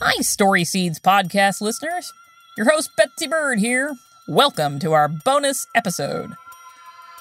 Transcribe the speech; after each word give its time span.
Hi, 0.00 0.20
Story 0.20 0.64
Seeds 0.64 1.00
podcast 1.00 1.60
listeners. 1.60 2.12
Your 2.56 2.70
host, 2.70 2.90
Betsy 2.96 3.26
Bird, 3.26 3.58
here. 3.58 3.94
Welcome 4.28 4.78
to 4.80 4.92
our 4.92 5.08
bonus 5.08 5.66
episode. 5.74 6.32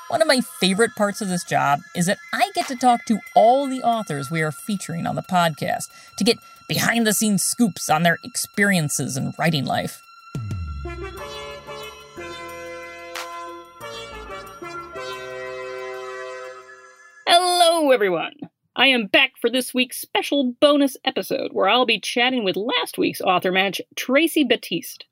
One 0.09 0.21
of 0.21 0.27
my 0.27 0.41
favorite 0.41 0.93
parts 0.95 1.21
of 1.21 1.29
this 1.29 1.43
job 1.45 1.79
is 1.95 2.05
that 2.07 2.17
I 2.33 2.51
get 2.53 2.67
to 2.67 2.75
talk 2.75 3.05
to 3.05 3.19
all 3.33 3.67
the 3.67 3.81
authors 3.81 4.29
we 4.29 4.41
are 4.41 4.51
featuring 4.51 5.07
on 5.07 5.15
the 5.15 5.21
podcast 5.23 5.85
to 6.17 6.23
get 6.23 6.37
behind 6.67 7.07
the 7.07 7.13
scenes 7.13 7.43
scoops 7.43 7.89
on 7.89 8.03
their 8.03 8.17
experiences 8.23 9.15
in 9.15 9.33
writing 9.39 9.65
life. 9.65 10.01
Hello, 17.27 17.91
everyone. 17.91 18.33
I 18.77 18.87
am 18.87 19.07
back 19.07 19.37
for 19.39 19.49
this 19.49 19.73
week's 19.73 20.01
special 20.01 20.51
bonus 20.59 20.97
episode 21.05 21.53
where 21.53 21.69
I'll 21.69 21.85
be 21.85 21.97
chatting 21.97 22.43
with 22.43 22.57
last 22.57 22.97
week's 22.97 23.21
author 23.21 23.49
match, 23.49 23.81
Tracey 23.95 24.43
Baptiste. 24.43 25.05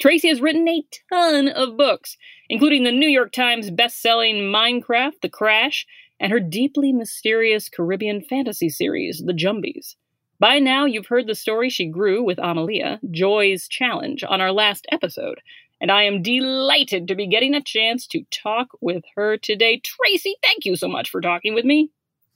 Tracey 0.00 0.28
has 0.28 0.40
written 0.40 0.66
a 0.66 0.82
ton 1.12 1.48
of 1.48 1.76
books, 1.76 2.16
including 2.48 2.84
the 2.84 2.92
New 2.92 3.08
York 3.08 3.32
Times 3.32 3.70
best-selling 3.70 4.36
Minecraft, 4.36 5.20
The 5.20 5.28
Crash, 5.28 5.86
and 6.18 6.32
her 6.32 6.40
deeply 6.40 6.94
mysterious 6.94 7.68
Caribbean 7.68 8.22
fantasy 8.22 8.70
series, 8.70 9.22
The 9.22 9.34
Jumbies. 9.34 9.96
By 10.38 10.58
now, 10.58 10.86
you've 10.86 11.08
heard 11.08 11.26
the 11.26 11.34
story 11.34 11.68
she 11.68 11.84
grew 11.84 12.22
with 12.22 12.38
Amalia, 12.38 13.00
Joy's 13.10 13.68
Challenge, 13.68 14.24
on 14.24 14.40
our 14.40 14.50
last 14.50 14.86
episode, 14.90 15.42
and 15.78 15.92
I 15.92 16.04
am 16.04 16.22
delighted 16.22 17.06
to 17.08 17.14
be 17.14 17.26
getting 17.26 17.54
a 17.54 17.62
chance 17.62 18.06
to 18.06 18.24
talk 18.30 18.70
with 18.80 19.04
her 19.14 19.36
today. 19.36 19.78
Tracey, 19.78 20.36
thank 20.42 20.64
you 20.64 20.74
so 20.74 20.88
much 20.88 21.10
for 21.10 21.20
talking 21.20 21.52
with 21.52 21.66
me. 21.66 21.90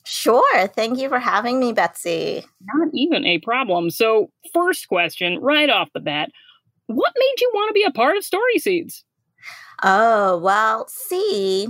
Sure. 0.05 0.69
Thank 0.69 0.99
you 0.99 1.09
for 1.09 1.19
having 1.19 1.59
me, 1.59 1.73
Betsy. 1.73 2.45
Not 2.75 2.89
even 2.93 3.25
a 3.25 3.39
problem. 3.39 3.91
So, 3.91 4.31
first 4.53 4.89
question, 4.89 5.39
right 5.41 5.71
off 5.71 5.89
the 5.95 6.01
bat, 6.01 6.31
what 6.87 7.13
made 7.17 7.41
you 7.41 7.51
want 7.55 7.71
to 7.71 7.73
be 7.73 7.85
a 7.85 7.91
part 7.91 8.17
of 8.17 8.25
Story 8.25 8.59
Seeds? 8.59 9.05
Oh, 9.83 10.39
well, 10.39 10.87
see, 10.89 11.69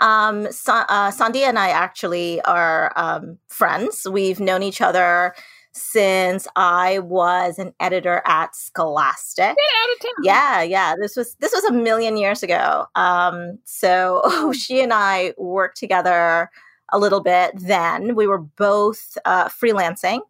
um, 0.00 0.50
Sa- 0.52 0.86
uh, 0.88 1.10
Sandia 1.10 1.48
and 1.48 1.58
I 1.58 1.70
actually 1.70 2.40
are 2.42 2.92
um, 2.96 3.38
friends. 3.48 4.06
We've 4.08 4.40
known 4.40 4.62
each 4.62 4.80
other 4.80 5.34
since 5.72 6.46
I 6.54 7.00
was 7.00 7.58
an 7.58 7.74
editor 7.80 8.22
at 8.26 8.54
Scholastic. 8.54 9.44
Get 9.44 9.48
out 9.48 9.92
of 9.92 10.00
town. 10.00 10.24
Yeah, 10.24 10.62
yeah. 10.62 10.94
This 11.00 11.16
was 11.16 11.34
this 11.40 11.52
was 11.52 11.64
a 11.64 11.72
million 11.72 12.16
years 12.16 12.42
ago. 12.44 12.86
Um, 12.94 13.58
so 13.64 14.52
she 14.56 14.80
and 14.80 14.92
I 14.92 15.34
worked 15.36 15.76
together 15.76 16.50
a 16.92 16.98
little 16.98 17.20
bit 17.22 17.52
then. 17.56 18.14
We 18.14 18.26
were 18.26 18.38
both 18.38 19.16
uh, 19.24 19.48
freelancing, 19.48 20.20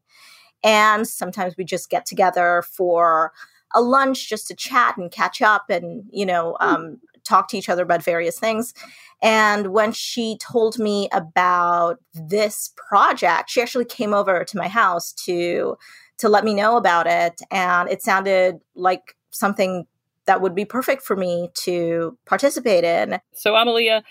and 0.63 1.07
sometimes 1.07 1.57
we 1.57 1.65
just 1.65 1.91
get 1.91 2.07
together 2.07 2.63
for 2.63 3.33
a 3.75 3.83
lunch 3.83 4.29
just 4.29 4.47
to 4.49 4.55
chat 4.55 4.97
and 4.97 5.11
catch 5.11 5.43
up 5.43 5.71
and 5.71 6.05
you 6.13 6.27
know 6.27 6.57
Hmm. 6.61 6.69
um, 6.69 7.01
talk 7.25 7.49
to 7.49 7.59
each 7.59 7.69
other 7.69 7.83
about 7.83 8.05
various 8.05 8.39
things. 8.39 8.75
And 9.23 9.69
when 9.69 9.93
she 9.93 10.39
told 10.39 10.79
me 10.79 11.09
about 11.13 11.99
this 12.13 12.73
project, 12.77 13.51
she 13.51 13.63
actually 13.63 13.87
came 13.87 14.13
over 14.15 14.45
to 14.45 14.57
my 14.57 14.69
house 14.69 15.13
to 15.25 15.77
to 16.19 16.29
let 16.29 16.45
me 16.45 16.55
know 16.55 16.77
about 16.77 17.07
it, 17.07 17.41
and 17.51 17.89
it 17.91 18.03
sounded 18.03 18.61
like 18.77 19.17
something 19.31 19.87
that 20.27 20.41
would 20.41 20.55
be 20.55 20.65
perfect 20.65 21.03
for 21.03 21.17
me 21.17 21.51
to 21.55 22.17
participate 22.27 22.85
in. 22.85 23.19
So, 23.35 23.55
Amalia, 23.57 24.03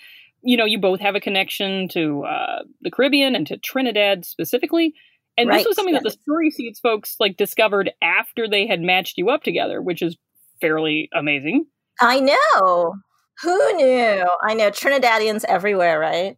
you 0.43 0.57
know, 0.57 0.65
you 0.65 0.79
both 0.79 0.99
have 0.99 1.15
a 1.15 1.19
connection 1.19 1.87
to 1.89 2.23
uh, 2.23 2.63
the 2.81 2.91
Caribbean 2.91 3.35
and 3.35 3.47
to 3.47 3.57
Trinidad 3.57 4.25
specifically. 4.25 4.93
And 5.37 5.49
this 5.51 5.65
was 5.65 5.75
something 5.75 5.95
that 5.95 6.03
the. 6.03 6.11
Story 6.11 6.51
Seeds 6.51 6.79
folks 6.79 7.15
like 7.19 7.37
discovered 7.37 7.91
after 8.01 8.47
they 8.47 8.67
had 8.67 8.81
matched 8.81 9.17
you 9.17 9.29
up 9.29 9.43
together, 9.43 9.81
which 9.81 10.01
is 10.01 10.15
fairly 10.61 11.09
amazing. 11.15 11.65
I 11.99 12.19
know. 12.19 12.95
Who 13.41 13.73
knew? 13.75 14.27
I 14.41 14.53
know 14.53 14.69
Trinidadians 14.69 15.43
everywhere, 15.47 15.99
right? 15.99 16.37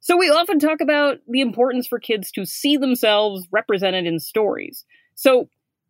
So 0.00 0.16
we 0.16 0.30
often 0.30 0.58
talk 0.58 0.80
about 0.80 1.18
the 1.28 1.40
importance 1.40 1.86
for 1.86 1.98
kids 1.98 2.30
to 2.32 2.46
see 2.46 2.76
themselves 2.76 3.46
represented 3.50 4.06
in 4.06 4.18
stories. 4.18 4.84
So 5.14 5.48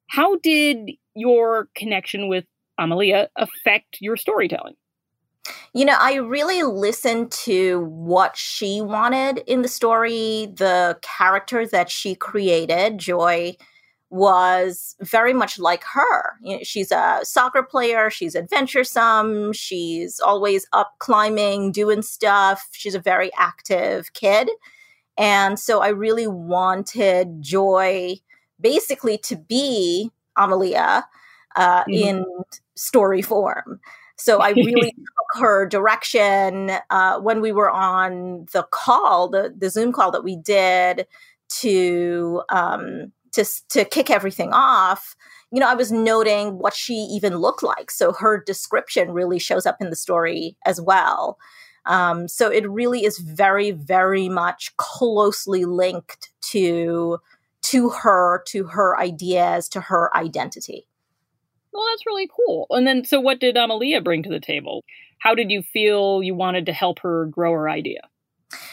how 0.09 0.37
did 0.37 0.91
your 1.15 1.69
connection 1.77 2.29
with 2.29 2.45
Amalia 2.79 3.29
affect 3.37 3.99
your 4.01 4.17
storytelling? 4.17 4.75
You 5.73 5.85
know, 5.85 5.97
I 5.99 6.15
really 6.15 6.63
listened 6.63 7.31
to 7.33 7.81
what 7.81 8.37
she 8.37 8.81
wanted 8.81 9.39
in 9.47 9.63
the 9.63 9.69
story. 9.69 10.47
The 10.55 10.99
character 11.03 11.67
that 11.67 11.91
she 11.91 12.15
created, 12.15 12.99
Joy, 12.99 13.57
was 14.11 14.97
very 15.01 15.33
much 15.33 15.59
like 15.59 15.85
her. 15.85 16.33
You 16.43 16.57
know, 16.57 16.63
she's 16.65 16.91
a 16.91 17.21
soccer 17.23 17.63
player, 17.63 18.11
she's 18.11 18.35
adventuresome, 18.35 19.53
she's 19.53 20.19
always 20.21 20.67
up 20.73 20.95
climbing, 20.99 21.71
doing 21.73 22.03
stuff. 22.03 22.69
She's 22.73 22.97
a 22.97 23.01
very 23.01 23.31
active 23.39 24.13
kid. 24.13 24.51
And 25.17 25.59
so 25.59 25.81
I 25.81 25.89
really 25.89 26.27
wanted 26.27 27.41
Joy 27.43 28.17
basically 28.61 29.19
to 29.19 29.37
be 29.37 30.11
Amalia 30.37 31.07
uh, 31.57 31.85
Mhm. 31.85 31.95
in 31.95 32.25
story 32.75 33.23
form. 33.23 33.81
So 34.21 34.41
I 34.41 34.51
really 34.51 34.93
took 34.97 35.41
her 35.41 35.67
direction 35.67 36.73
uh, 36.91 37.19
when 37.21 37.41
we 37.41 37.53
were 37.53 37.71
on 37.71 38.47
the 38.53 38.67
call, 38.71 39.29
the, 39.29 39.55
the 39.57 39.71
Zoom 39.71 39.93
call 39.93 40.11
that 40.11 40.25
we 40.25 40.37
did 40.37 41.07
to 41.61 42.43
um, 42.51 43.13
to 43.33 43.45
to 43.71 43.85
kick 43.85 44.11
everything 44.11 44.53
off. 44.53 45.17
You 45.51 45.61
know, 45.61 45.69
I 45.69 45.75
was 45.75 45.91
noting 45.91 46.59
what 46.59 46.75
she 46.75 46.95
even 46.95 47.39
looked 47.39 47.63
like. 47.63 47.91
So 47.91 48.13
her 48.13 48.43
description 48.45 49.11
really 49.11 49.39
shows 49.39 49.67
up 49.67 49.79
in 49.81 49.91
the 49.91 49.97
story 49.97 50.57
as 50.65 50.81
well. 50.81 51.39
Um, 51.87 52.29
so 52.29 52.49
it 52.51 52.71
really 52.71 53.05
is 53.05 53.19
very, 53.19 53.71
very 53.73 54.29
much 54.29 54.77
closely 54.77 55.65
linked 55.65 56.31
to 56.53 57.19
to 57.63 57.91
her, 57.91 58.43
to 58.49 58.65
her 58.65 58.99
ideas, 58.99 59.69
to 59.69 59.81
her 59.81 60.15
identity. 60.17 60.87
Well, 61.73 61.85
that's 61.91 62.07
really 62.07 62.29
cool. 62.35 62.67
And 62.71 62.87
then, 62.87 63.05
so 63.05 63.21
what 63.21 63.41
did 63.41 63.57
Amalia 63.57 64.01
bring 64.01 64.23
to 64.25 64.29
the 64.31 64.41
table? 64.41 64.85
How 65.19 65.35
did 65.35 65.51
you 65.51 65.63
feel 65.63 66.23
you 66.23 66.35
wanted 66.35 66.67
to 66.67 66.73
help 66.73 66.99
her 67.01 67.27
grow 67.27 67.53
her 67.53 67.69
idea? 67.69 68.01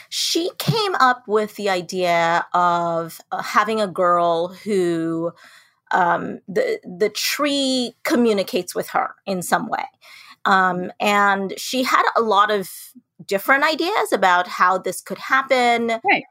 she 0.10 0.50
came 0.58 0.96
up 0.96 1.28
with 1.28 1.56
the 1.56 1.70
idea 1.70 2.46
of 2.54 3.20
uh, 3.32 3.42
having 3.42 3.82
a 3.82 3.88
girl 3.88 4.50
who 4.50 5.32
um, 5.92 6.40
the 6.48 6.80
the 6.84 7.10
tree 7.10 7.94
communicates 8.04 8.76
with 8.76 8.90
her 8.90 9.16
in 9.26 9.42
some 9.42 9.68
way, 9.68 9.86
um, 10.46 10.92
and 11.00 11.54
she 11.58 11.84
had 11.84 12.04
a 12.16 12.22
lot 12.22 12.52
of 12.52 12.70
different 13.26 13.64
ideas 13.64 14.12
about 14.12 14.48
how 14.48 14.78
this 14.78 15.02
could 15.02 15.18
happen. 15.18 15.88
Right, 15.88 16.24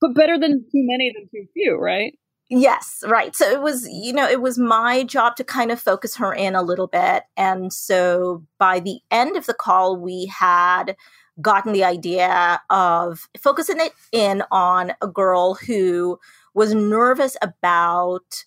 but 0.00 0.14
better 0.14 0.38
than 0.38 0.60
too 0.60 0.86
many 0.86 1.12
than 1.14 1.28
too 1.30 1.46
few, 1.52 1.76
right? 1.76 2.14
Yes, 2.54 3.02
right. 3.06 3.34
So 3.34 3.50
it 3.50 3.62
was, 3.62 3.88
you 3.88 4.12
know, 4.12 4.28
it 4.28 4.42
was 4.42 4.58
my 4.58 5.04
job 5.04 5.36
to 5.36 5.44
kind 5.44 5.72
of 5.72 5.80
focus 5.80 6.16
her 6.16 6.34
in 6.34 6.54
a 6.54 6.60
little 6.60 6.86
bit. 6.86 7.22
And 7.34 7.72
so 7.72 8.44
by 8.58 8.78
the 8.78 9.00
end 9.10 9.38
of 9.38 9.46
the 9.46 9.54
call, 9.54 9.96
we 9.96 10.26
had 10.26 10.94
gotten 11.40 11.72
the 11.72 11.82
idea 11.82 12.60
of 12.68 13.26
focusing 13.40 13.80
it 13.80 13.92
in 14.12 14.42
on 14.50 14.92
a 15.00 15.06
girl 15.06 15.54
who 15.54 16.20
was 16.52 16.74
nervous 16.74 17.38
about 17.40 18.44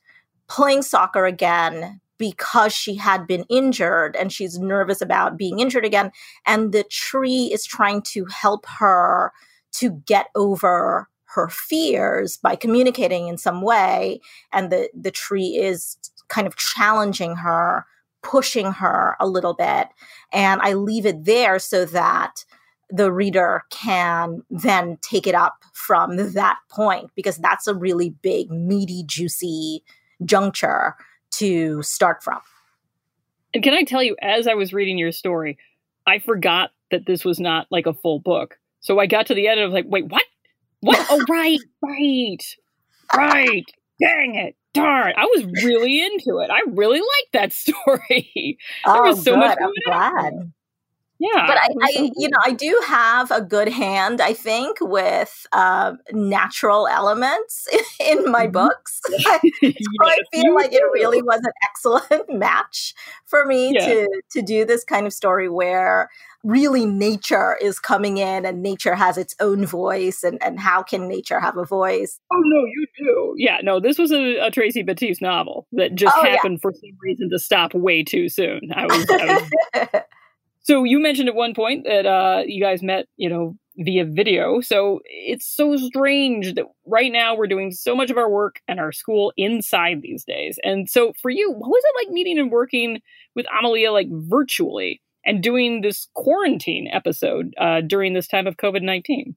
playing 0.47 0.83
soccer 0.83 1.25
again 1.25 1.99
because 2.19 2.73
she 2.75 2.93
had 2.93 3.25
been 3.25 3.43
injured 3.49 4.15
and 4.15 4.31
she's 4.31 4.59
nervous 4.59 5.01
about 5.01 5.35
being 5.35 5.57
injured 5.57 5.83
again. 5.83 6.11
And 6.45 6.73
the 6.73 6.83
tree 6.83 7.49
is 7.51 7.65
trying 7.65 8.03
to 8.03 8.25
help 8.25 8.67
her 8.67 9.33
to 9.73 9.89
get 10.05 10.27
over 10.35 11.09
her 11.35 11.49
fears 11.49 12.37
by 12.37 12.55
communicating 12.55 13.27
in 13.27 13.37
some 13.37 13.61
way 13.61 14.19
and 14.51 14.71
the 14.71 14.89
the 14.93 15.11
tree 15.11 15.57
is 15.57 15.97
kind 16.29 16.47
of 16.47 16.55
challenging 16.55 17.35
her 17.35 17.85
pushing 18.23 18.71
her 18.71 19.15
a 19.19 19.27
little 19.27 19.53
bit 19.53 19.89
and 20.33 20.61
i 20.61 20.73
leave 20.73 21.05
it 21.05 21.25
there 21.25 21.59
so 21.59 21.85
that 21.85 22.45
the 22.89 23.11
reader 23.11 23.63
can 23.71 24.43
then 24.49 24.97
take 25.01 25.27
it 25.27 25.35
up 25.35 25.57
from 25.73 26.17
that 26.33 26.57
point 26.69 27.11
because 27.15 27.37
that's 27.37 27.67
a 27.67 27.75
really 27.75 28.11
big 28.21 28.51
meaty 28.51 29.03
juicy 29.05 29.83
juncture 30.23 30.95
to 31.31 31.81
start 31.83 32.23
from 32.23 32.39
And 33.53 33.63
can 33.63 33.73
I 33.73 33.83
tell 33.83 34.03
you, 34.03 34.15
as 34.21 34.47
I 34.47 34.53
was 34.53 34.73
reading 34.73 34.97
your 34.97 35.11
story, 35.11 35.57
I 36.07 36.19
forgot 36.19 36.71
that 36.91 37.05
this 37.05 37.25
was 37.25 37.39
not 37.39 37.67
like 37.71 37.87
a 37.87 37.93
full 37.93 38.19
book. 38.19 38.57
So 38.81 38.99
I 38.99 39.07
got 39.07 39.27
to 39.27 39.33
the 39.33 39.47
end 39.47 39.59
and 39.59 39.63
I 39.63 39.65
was 39.65 39.73
like, 39.73 39.85
wait, 39.87 40.05
what? 40.05 40.23
What? 40.85 41.05
oh, 41.09 41.25
right, 41.29 41.59
right, 41.81 42.43
right. 43.15 43.65
Dang 43.99 44.35
it. 44.35 44.55
Darn. 44.73 45.13
I 45.17 45.25
was 45.25 45.45
really 45.63 46.03
into 46.03 46.39
it. 46.39 46.49
I 46.51 46.61
really 46.69 46.99
liked 46.99 47.33
that 47.33 47.53
story. 47.53 48.57
oh 48.85 49.01
was 49.01 49.23
so 49.23 49.31
good 49.31 49.39
much 49.39 49.57
i'm 49.59 49.93
on. 49.93 50.53
Yeah, 51.33 51.47
but 51.47 51.57
I, 51.57 51.67
I, 51.81 52.11
you 52.15 52.29
know, 52.29 52.37
I 52.43 52.51
do 52.51 52.79
have 52.87 53.31
a 53.31 53.41
good 53.41 53.69
hand, 53.69 54.21
I 54.21 54.33
think, 54.33 54.77
with 54.81 55.47
uh, 55.51 55.93
natural 56.11 56.87
elements 56.87 57.67
in 57.99 58.31
my 58.31 58.43
mm-hmm. 58.43 58.51
books. 58.51 59.01
so 59.05 59.39
yes, 59.61 59.75
I 60.01 60.17
feel 60.31 60.53
like 60.53 60.71
do. 60.71 60.77
it 60.77 60.83
really 60.93 61.21
was 61.21 61.39
an 61.43 61.53
excellent 61.69 62.33
match 62.33 62.93
for 63.25 63.45
me 63.45 63.73
yeah. 63.73 63.85
to 63.85 64.21
to 64.31 64.41
do 64.41 64.65
this 64.65 64.83
kind 64.83 65.05
of 65.05 65.13
story 65.13 65.49
where 65.49 66.09
really 66.43 66.85
nature 66.85 67.57
is 67.59 67.79
coming 67.79 68.17
in 68.17 68.45
and 68.45 68.61
nature 68.61 68.93
has 68.93 69.17
its 69.17 69.35
own 69.39 69.65
voice 69.65 70.23
and, 70.23 70.41
and 70.43 70.59
how 70.59 70.83
can 70.83 71.07
nature 71.07 71.39
have 71.39 71.57
a 71.57 71.65
voice 71.65 72.19
oh 72.31 72.41
no 72.43 72.65
you 72.65 72.85
do 72.95 73.33
yeah 73.35 73.57
no 73.63 73.79
this 73.79 73.97
was 73.97 74.11
a, 74.11 74.37
a 74.37 74.51
tracey 74.51 74.83
baptiste 74.83 75.23
novel 75.23 75.67
that 75.71 75.95
just 75.95 76.15
oh, 76.15 76.23
happened 76.23 76.59
yeah. 76.59 76.61
for 76.61 76.71
some 76.71 76.97
reason 77.01 77.29
to 77.31 77.39
stop 77.39 77.73
way 77.73 78.03
too 78.03 78.29
soon 78.29 78.61
i 78.75 78.85
was, 78.85 79.05
I 79.09 79.25
was 79.25 80.03
so 80.65 80.83
you 80.83 80.99
mentioned 80.99 81.29
at 81.29 81.35
one 81.35 81.53
point 81.53 81.85
that 81.85 82.05
uh, 82.05 82.43
you 82.45 82.61
guys 82.61 82.83
met 82.83 83.07
you 83.17 83.29
know 83.29 83.55
via 83.77 84.05
video 84.05 84.61
so 84.61 85.01
it's 85.05 85.45
so 85.45 85.75
strange 85.75 86.53
that 86.53 86.65
right 86.85 87.11
now 87.11 87.35
we're 87.35 87.47
doing 87.47 87.71
so 87.71 87.93
much 87.93 88.09
of 88.09 88.17
our 88.17 88.29
work 88.29 88.61
and 88.69 88.79
our 88.79 88.93
school 88.93 89.33
inside 89.35 90.01
these 90.01 90.23
days 90.23 90.57
and 90.63 90.89
so 90.89 91.11
for 91.21 91.29
you 91.29 91.51
what 91.51 91.69
was 91.69 91.83
it 91.83 92.05
like 92.05 92.13
meeting 92.13 92.39
and 92.39 92.51
working 92.51 93.01
with 93.35 93.45
amalia 93.59 93.91
like 93.91 94.07
virtually 94.09 95.01
and 95.25 95.41
doing 95.41 95.81
this 95.81 96.07
quarantine 96.13 96.87
episode 96.91 97.53
uh, 97.59 97.81
during 97.81 98.13
this 98.13 98.27
time 98.27 98.47
of 98.47 98.57
COVID 98.57 98.81
19? 98.83 99.35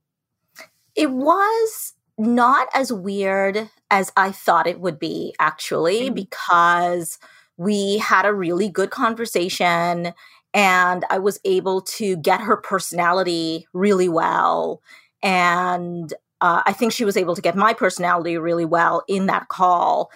It 0.95 1.11
was 1.11 1.95
not 2.19 2.69
as 2.75 2.93
weird 2.93 3.71
as 3.91 4.13
I 4.17 4.33
thought 4.33 4.67
it 4.67 4.81
would 4.81 4.99
be, 4.99 5.35
actually, 5.39 6.07
mm-hmm. 6.07 6.15
because 6.15 7.19
we 7.57 7.99
had 7.99 8.27
a 8.27 8.35
really 8.35 8.69
good 8.69 8.91
conversation 8.91 10.13
and 10.59 11.05
I 11.09 11.21
was 11.21 11.39
able 11.45 11.83
to 11.83 12.17
get 12.17 12.41
her 12.41 12.57
personality 12.57 13.69
really 13.73 14.09
well. 14.09 14.83
And 15.23 16.13
uh, 16.41 16.63
I 16.67 16.73
think 16.73 16.93
she 16.93 17.05
was 17.05 17.17
able 17.17 17.37
to 17.37 17.43
get 17.43 17.55
my 17.55 17.73
personality 17.73 18.37
really 18.39 18.65
well 18.65 19.05
in 19.07 19.27
that 19.27 19.47
call. 19.47 20.11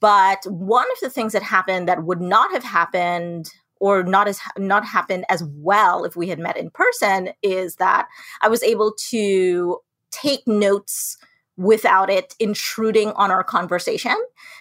But 0.00 0.44
one 0.46 0.86
of 0.90 0.98
the 1.00 1.08
things 1.08 1.34
that 1.34 1.44
happened 1.44 1.86
that 1.86 2.02
would 2.02 2.20
not 2.20 2.50
have 2.50 2.64
happened 2.64 3.52
or 3.78 4.02
not 4.02 4.26
as 4.26 4.40
not 4.58 4.84
happened 4.84 5.24
as 5.28 5.44
well 5.44 6.04
if 6.04 6.16
we 6.16 6.28
had 6.30 6.40
met 6.40 6.56
in 6.56 6.70
person 6.70 7.28
is 7.40 7.76
that 7.76 8.08
I 8.42 8.48
was 8.48 8.64
able 8.64 8.92
to 9.10 9.78
take 10.10 10.48
notes 10.48 11.16
without 11.56 12.10
it 12.10 12.34
intruding 12.38 13.10
on 13.12 13.30
our 13.30 13.42
conversation 13.42 14.16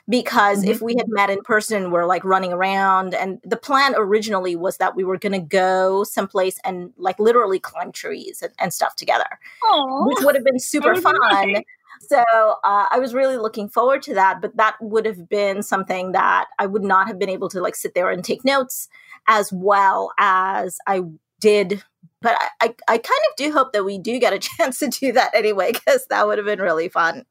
because 0.08 0.62
mm-hmm. 0.62 0.72
if 0.72 0.82
we 0.82 0.96
had 0.98 1.08
met 1.10 1.30
in 1.30 1.42
person 1.42 1.92
we're 1.92 2.06
like 2.06 2.24
running 2.24 2.54
around 2.54 3.14
and 3.14 3.40
the 3.44 3.58
plan 3.58 3.94
originally 3.98 4.56
was 4.56 4.78
that 4.78 4.96
we 4.96 5.04
were 5.04 5.18
going 5.18 5.34
to 5.34 5.40
go 5.40 6.04
someplace 6.04 6.58
and 6.64 6.92
like 6.98 7.20
literally 7.20 7.60
climb 7.60 7.92
trees 7.92 8.42
and, 8.42 8.54
and 8.60 8.74
stuff 8.74 8.96
together 8.96 9.40
Aww. 9.64 10.08
which 10.08 10.20
would 10.22 10.36
have 10.36 10.46
been 10.46 10.60
super 10.60 10.96
fun 10.96 11.16
nice. 11.32 11.64
So 12.02 12.20
uh, 12.64 12.88
I 12.92 13.00
was 13.00 13.14
really 13.14 13.38
looking 13.38 13.70
forward 13.70 14.02
to 14.04 14.14
that, 14.16 14.42
but 14.42 14.58
that 14.58 14.76
would 14.82 15.06
have 15.06 15.30
been 15.30 15.64
something 15.64 16.12
that 16.12 16.48
I 16.60 16.66
would 16.66 16.84
not 16.84 17.08
have 17.08 17.18
been 17.18 17.30
able 17.30 17.50
to 17.50 17.62
like 17.62 17.76
sit 17.76 17.94
there 17.94 18.10
and 18.10 18.24
take 18.24 18.44
notes 18.46 18.90
as 19.28 19.52
well 19.52 20.12
as 20.20 20.78
I 20.88 21.02
did. 21.46 21.84
But 22.22 22.36
I, 22.40 22.48
I, 22.62 22.76
I 22.88 22.98
kind 22.98 23.22
of 23.30 23.36
do 23.38 23.52
hope 23.52 23.72
that 23.74 23.86
we 23.86 24.00
do 24.00 24.20
get 24.20 24.34
a 24.34 24.40
chance 24.58 24.80
to 24.80 24.88
do 24.88 25.12
that 25.12 25.36
anyway, 25.36 25.72
because 25.72 26.08
that 26.10 26.26
would 26.26 26.38
have 26.38 26.48
been 26.48 26.60
really 26.60 26.90
fun. 26.90 27.24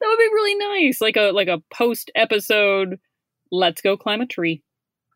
That 0.00 0.06
would 0.06 0.18
be 0.18 0.30
really 0.32 0.86
nice, 0.86 1.00
like 1.00 1.16
a 1.16 1.32
like 1.32 1.48
a 1.48 1.62
post 1.72 2.10
episode. 2.14 2.98
Let's 3.50 3.82
go 3.82 3.96
climb 3.96 4.22
a 4.22 4.26
tree. 4.26 4.62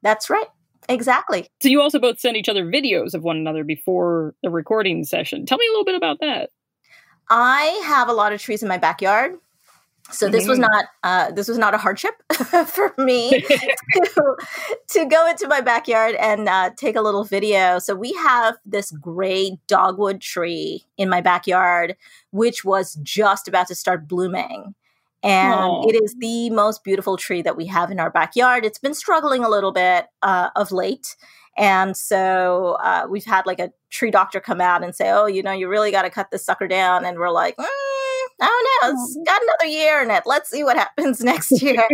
That's 0.03 0.29
right. 0.29 0.47
Exactly. 0.89 1.49
So 1.63 1.69
you 1.69 1.81
also 1.81 1.99
both 1.99 2.21
send 2.21 2.37
each 2.37 2.49
other 2.49 2.65
videos 2.65 3.15
of 3.15 3.25
one 3.25 3.37
another 3.37 3.65
before 3.65 4.35
the 4.43 4.51
recording 4.51 5.05
session. 5.05 5.47
Tell 5.47 5.59
me 5.59 5.67
a 5.67 5.71
little 5.71 5.85
bit 5.85 5.97
about 5.97 6.19
that. 6.21 6.51
I 7.29 7.83
have 7.87 8.09
a 8.09 8.13
lot 8.13 8.33
of 8.33 8.41
trees 8.41 8.63
in 8.63 8.69
my 8.69 8.79
backyard. 8.79 9.37
So 10.11 10.29
this 10.29 10.43
mm-hmm. 10.43 10.51
was 10.51 10.59
not 10.59 10.85
uh, 11.03 11.31
this 11.33 11.49
was 11.49 11.59
not 11.59 11.75
a 11.75 11.79
hardship 11.79 12.15
for 12.67 12.95
me 12.97 13.41
to, 13.93 14.37
to 14.91 15.05
go 15.07 15.29
into 15.29 15.49
my 15.49 15.61
backyard 15.61 16.15
and 16.17 16.49
uh, 16.49 16.71
take 16.77 16.97
a 16.97 17.01
little 17.01 17.25
video. 17.25 17.79
So 17.79 17.95
we 17.95 18.13
have 18.13 18.57
this 18.65 18.93
great 18.93 19.55
dogwood 19.67 20.21
tree 20.21 20.85
in 20.97 21.09
my 21.09 21.21
backyard, 21.21 21.97
which 22.31 22.65
was 22.65 22.95
just 23.03 23.49
about 23.49 23.67
to 23.69 23.75
start 23.75 24.07
blooming. 24.07 24.75
And 25.23 25.55
Aww. 25.55 25.89
it 25.89 26.03
is 26.03 26.15
the 26.21 26.51
most 26.51 26.85
beautiful 26.85 27.17
tree 27.17 27.43
that 27.43 27.57
we 27.57 27.67
have 27.67 27.91
in 27.91 27.99
our 27.99 28.11
backyard. 28.11 28.65
It's 28.65 28.79
been 28.79 28.95
struggling 28.95 29.43
a 29.43 29.49
little 29.49 29.73
bit 29.73 30.07
uh, 30.23 30.51
of 30.55 30.71
late. 30.71 31.17
And 31.59 31.97
so 31.97 32.77
uh, 32.83 33.07
we've 33.09 33.25
had 33.25 33.47
like 33.47 33.59
a 33.59 33.73
tree 33.91 34.11
doctor 34.11 34.41
come 34.41 34.61
out 34.61 34.85
and 34.85 34.95
say, 34.95 35.11
oh, 35.11 35.27
you 35.27 35.43
know, 35.43 35.53
you 35.53 35.69
really 35.69 35.91
got 35.91 36.03
to 36.03 36.11
cut 36.11 36.31
this 36.31 36.45
sucker 36.45 36.69
down. 36.69 37.05
And 37.05 37.19
we're 37.19 37.31
like, 37.31 37.57
mm, 37.57 37.65
I 38.41 38.47
don't 38.83 38.95
know. 38.95 39.03
It's 39.03 39.19
got 39.27 39.41
another 39.43 39.73
year 39.73 40.03
in 40.03 40.11
it. 40.11 40.25
Let's 40.27 40.51
see 40.51 40.63
what 40.63 40.77
happens 40.77 41.21
next 41.25 41.51
year. 41.63 41.87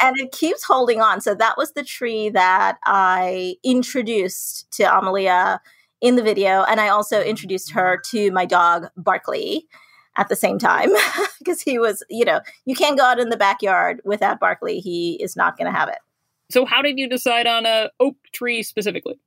and 0.00 0.16
it 0.18 0.32
keeps 0.32 0.64
holding 0.64 1.00
on. 1.00 1.20
So 1.20 1.34
that 1.34 1.56
was 1.56 1.72
the 1.72 1.84
tree 1.84 2.28
that 2.30 2.78
I 2.84 3.56
introduced 3.62 4.70
to 4.72 4.84
Amalia 4.84 5.60
in 6.00 6.16
the 6.16 6.22
video. 6.22 6.64
And 6.64 6.80
I 6.80 6.88
also 6.88 7.22
introduced 7.22 7.70
her 7.72 8.00
to 8.10 8.30
my 8.32 8.44
dog, 8.44 8.88
Barkley 8.96 9.66
at 10.16 10.28
the 10.28 10.36
same 10.36 10.58
time 10.58 10.90
because 11.38 11.60
he 11.60 11.78
was, 11.78 12.02
you 12.08 12.24
know, 12.24 12.40
you 12.66 12.74
can't 12.74 12.98
go 12.98 13.04
out 13.04 13.18
in 13.18 13.30
the 13.30 13.36
backyard 13.36 14.00
without 14.04 14.40
Barkley. 14.40 14.80
He 14.80 15.14
is 15.22 15.36
not 15.36 15.56
going 15.56 15.70
to 15.72 15.76
have 15.76 15.88
it. 15.88 15.98
So, 16.50 16.66
how 16.66 16.82
did 16.82 16.98
you 16.98 17.08
decide 17.08 17.46
on 17.46 17.66
a 17.66 17.90
oak 18.00 18.16
tree 18.32 18.62
specifically? 18.62 19.18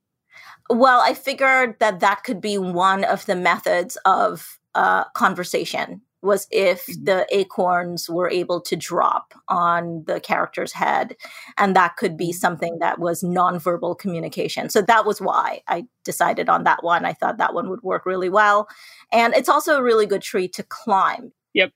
Well, 0.70 1.00
I 1.00 1.14
figured 1.14 1.76
that 1.80 2.00
that 2.00 2.24
could 2.24 2.40
be 2.40 2.58
one 2.58 3.04
of 3.04 3.26
the 3.26 3.34
methods 3.34 3.98
of 4.04 4.58
uh, 4.74 5.04
conversation 5.14 6.02
was 6.22 6.46
if 6.50 6.86
mm-hmm. 6.86 7.04
the 7.04 7.26
acorns 7.30 8.08
were 8.08 8.30
able 8.30 8.60
to 8.60 8.76
drop 8.76 9.34
on 9.48 10.04
the 10.06 10.20
character's 10.20 10.72
head 10.72 11.16
and 11.56 11.76
that 11.76 11.96
could 11.96 12.16
be 12.16 12.30
mm-hmm. 12.30 12.38
something 12.38 12.78
that 12.80 12.98
was 12.98 13.22
nonverbal 13.22 13.98
communication. 13.98 14.68
So 14.68 14.82
that 14.82 15.06
was 15.06 15.20
why 15.20 15.62
i 15.68 15.84
decided 16.04 16.48
on 16.48 16.64
that 16.64 16.82
one. 16.82 17.04
I 17.04 17.12
thought 17.12 17.38
that 17.38 17.54
one 17.54 17.68
would 17.68 17.82
work 17.82 18.06
really 18.06 18.30
well. 18.30 18.68
And 19.12 19.34
it's 19.34 19.48
also 19.48 19.76
a 19.76 19.82
really 19.82 20.06
good 20.06 20.22
tree 20.22 20.48
to 20.48 20.62
climb. 20.62 21.32
Yep. 21.54 21.72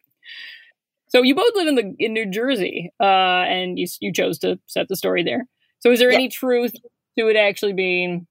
So 1.09 1.23
you 1.23 1.35
both 1.35 1.55
live 1.55 1.69
in 1.69 1.75
the 1.75 1.95
in 1.99 2.15
new 2.15 2.31
jersey 2.31 2.91
uh, 2.99 3.05
and 3.05 3.79
you, 3.79 3.87
you 4.01 4.13
chose 4.13 4.39
to 4.39 4.59
set 4.67 4.89
the 4.89 4.97
story 4.97 5.23
there. 5.23 5.47
So 5.81 5.91
is 5.91 5.99
there 5.99 6.11
yep. 6.11 6.19
any 6.19 6.29
truth 6.29 6.73
to 7.19 7.29
it 7.29 7.37
actually 7.37 7.75
being 7.75 8.27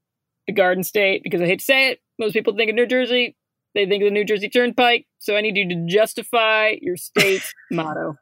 the 0.47 0.53
garden 0.53 0.83
state? 0.83 1.21
Because 1.23 1.41
i 1.41 1.45
hate 1.45 1.59
to 1.59 1.65
say 1.65 1.91
it 1.91 1.99
most 2.17 2.33
people 2.33 2.55
think 2.55 2.69
of 2.69 2.75
new 2.75 2.87
jersey 2.87 3.35
they 3.73 3.85
think 3.85 4.03
of 4.03 4.07
the 4.07 4.11
New 4.11 4.25
Jersey 4.25 4.49
Turnpike. 4.49 5.05
So 5.19 5.35
I 5.35 5.41
need 5.41 5.57
you 5.57 5.67
to 5.69 5.85
justify 5.87 6.75
your 6.81 6.97
state's 6.97 7.53
motto. 7.71 8.15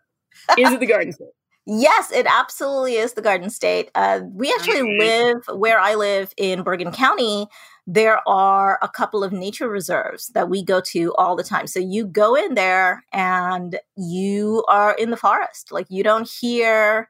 Is 0.57 0.71
it 0.71 0.79
the 0.79 0.85
Garden 0.85 1.13
State? 1.13 1.29
Yes, 1.65 2.11
it 2.11 2.25
absolutely 2.27 2.95
is 2.95 3.13
the 3.13 3.21
Garden 3.21 3.49
State. 3.49 3.91
Uh, 3.93 4.21
we 4.33 4.51
actually 4.51 4.97
live 4.97 5.43
where 5.53 5.79
I 5.79 5.93
live 5.93 6.33
in 6.35 6.63
Bergen 6.63 6.91
County. 6.91 7.47
There 7.85 8.27
are 8.27 8.79
a 8.81 8.89
couple 8.89 9.23
of 9.23 9.31
nature 9.31 9.69
reserves 9.69 10.29
that 10.29 10.49
we 10.49 10.63
go 10.63 10.81
to 10.81 11.13
all 11.15 11.35
the 11.35 11.43
time. 11.43 11.67
So 11.67 11.79
you 11.79 12.05
go 12.05 12.35
in 12.35 12.55
there 12.55 13.03
and 13.13 13.79
you 13.95 14.63
are 14.67 14.95
in 14.95 15.11
the 15.11 15.17
forest. 15.17 15.71
Like 15.71 15.85
you 15.89 16.03
don't 16.03 16.27
hear 16.27 17.07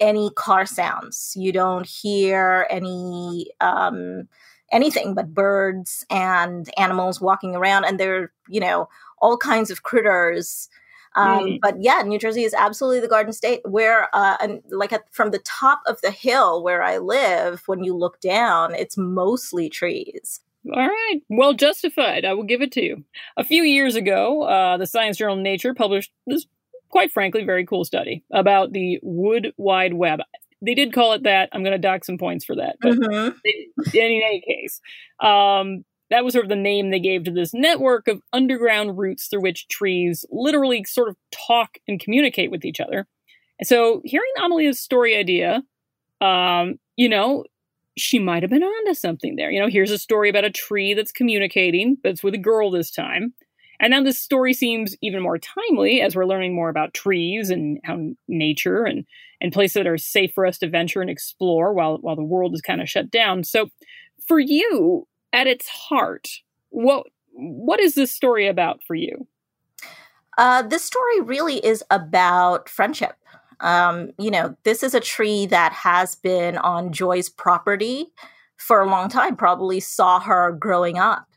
any 0.00 0.30
car 0.30 0.66
sounds. 0.66 1.32
You 1.36 1.52
don't 1.52 1.86
hear 1.86 2.66
any 2.70 3.50
um, 3.60 4.28
anything 4.72 5.14
but 5.14 5.32
birds 5.34 6.04
and 6.10 6.68
animals 6.76 7.20
walking 7.20 7.54
around, 7.54 7.84
and 7.84 7.98
there 7.98 8.22
are 8.22 8.32
you 8.48 8.60
know 8.60 8.88
all 9.20 9.36
kinds 9.36 9.70
of 9.70 9.82
critters. 9.82 10.68
Um, 11.16 11.40
mm. 11.40 11.58
But 11.60 11.76
yeah, 11.80 12.02
New 12.02 12.18
Jersey 12.18 12.44
is 12.44 12.54
absolutely 12.54 13.00
the 13.00 13.08
Garden 13.08 13.32
State. 13.32 13.60
Where, 13.64 14.08
uh, 14.14 14.36
and 14.40 14.62
like 14.70 14.92
at, 14.92 15.12
from 15.12 15.30
the 15.30 15.40
top 15.40 15.80
of 15.86 16.00
the 16.00 16.10
hill 16.10 16.62
where 16.62 16.82
I 16.82 16.98
live, 16.98 17.62
when 17.66 17.82
you 17.82 17.96
look 17.96 18.20
down, 18.20 18.74
it's 18.74 18.96
mostly 18.96 19.68
trees. 19.68 20.40
All 20.72 20.86
right. 20.86 21.20
Well 21.28 21.54
justified. 21.54 22.24
I 22.24 22.34
will 22.34 22.44
give 22.44 22.62
it 22.62 22.72
to 22.72 22.82
you. 22.82 23.04
A 23.36 23.44
few 23.44 23.62
years 23.62 23.96
ago, 23.96 24.42
uh, 24.42 24.76
the 24.76 24.86
Science 24.86 25.16
Journal 25.16 25.36
Nature 25.36 25.72
published 25.72 26.12
this, 26.26 26.46
quite 26.90 27.10
frankly, 27.10 27.44
very 27.44 27.64
cool 27.64 27.84
study 27.84 28.22
about 28.30 28.72
the 28.72 28.98
Wood 29.02 29.52
Wide 29.56 29.94
Web 29.94 30.20
they 30.62 30.74
did 30.74 30.92
call 30.92 31.12
it 31.12 31.22
that. 31.24 31.48
I'm 31.52 31.62
going 31.62 31.72
to 31.72 31.78
dock 31.78 32.04
some 32.04 32.18
points 32.18 32.44
for 32.44 32.56
that. 32.56 32.76
But 32.80 32.94
mm-hmm. 32.94 33.36
in 33.94 34.00
any 34.02 34.42
case, 34.46 34.80
um, 35.20 35.84
that 36.10 36.24
was 36.24 36.32
sort 36.32 36.44
of 36.44 36.48
the 36.48 36.56
name 36.56 36.90
they 36.90 37.00
gave 37.00 37.24
to 37.24 37.30
this 37.30 37.52
network 37.52 38.08
of 38.08 38.22
underground 38.32 38.98
routes 38.98 39.28
through 39.28 39.42
which 39.42 39.68
trees 39.68 40.24
literally 40.30 40.84
sort 40.84 41.08
of 41.08 41.16
talk 41.30 41.78
and 41.86 42.00
communicate 42.00 42.50
with 42.50 42.64
each 42.64 42.80
other. 42.80 43.06
And 43.58 43.66
so, 43.66 44.02
hearing 44.04 44.30
Amalia's 44.38 44.80
story 44.80 45.16
idea, 45.16 45.62
um, 46.20 46.78
you 46.96 47.08
know, 47.08 47.44
she 47.96 48.18
might 48.18 48.42
have 48.42 48.50
been 48.50 48.62
onto 48.62 48.94
something 48.94 49.36
there. 49.36 49.50
You 49.50 49.60
know, 49.60 49.68
here's 49.68 49.90
a 49.90 49.98
story 49.98 50.30
about 50.30 50.44
a 50.44 50.50
tree 50.50 50.94
that's 50.94 51.12
communicating, 51.12 51.96
but 52.02 52.12
it's 52.12 52.22
with 52.22 52.34
a 52.34 52.38
girl 52.38 52.70
this 52.70 52.90
time. 52.90 53.34
And 53.80 53.92
now 53.92 54.02
this 54.02 54.22
story 54.22 54.52
seems 54.52 54.96
even 55.02 55.22
more 55.22 55.38
timely 55.38 56.00
as 56.00 56.16
we're 56.16 56.26
learning 56.26 56.54
more 56.54 56.68
about 56.68 56.94
trees 56.94 57.50
and 57.50 57.78
how 57.84 58.10
nature 58.26 58.84
and, 58.84 59.04
and 59.40 59.52
places 59.52 59.74
that 59.74 59.86
are 59.86 59.98
safe 59.98 60.32
for 60.34 60.46
us 60.46 60.58
to 60.58 60.68
venture 60.68 61.00
and 61.00 61.10
explore 61.10 61.72
while, 61.72 61.98
while 61.98 62.16
the 62.16 62.22
world 62.22 62.54
is 62.54 62.60
kind 62.60 62.80
of 62.80 62.88
shut 62.88 63.10
down. 63.10 63.44
So 63.44 63.70
for 64.26 64.38
you, 64.38 65.06
at 65.32 65.46
its 65.46 65.68
heart, 65.68 66.28
what 66.70 67.06
what 67.32 67.78
is 67.78 67.94
this 67.94 68.10
story 68.10 68.48
about 68.48 68.82
for 68.82 68.96
you? 68.96 69.26
Uh, 70.36 70.62
this 70.62 70.84
story 70.84 71.20
really 71.20 71.64
is 71.64 71.84
about 71.90 72.68
friendship. 72.68 73.14
Um, 73.60 74.10
you 74.18 74.30
know, 74.30 74.56
this 74.64 74.82
is 74.82 74.94
a 74.94 75.00
tree 75.00 75.46
that 75.46 75.72
has 75.72 76.16
been 76.16 76.58
on 76.58 76.92
Joy's 76.92 77.28
property 77.28 78.06
for 78.56 78.80
a 78.80 78.90
long 78.90 79.08
time, 79.08 79.36
probably 79.36 79.78
saw 79.78 80.18
her 80.20 80.52
growing 80.52 80.98
up. 80.98 81.28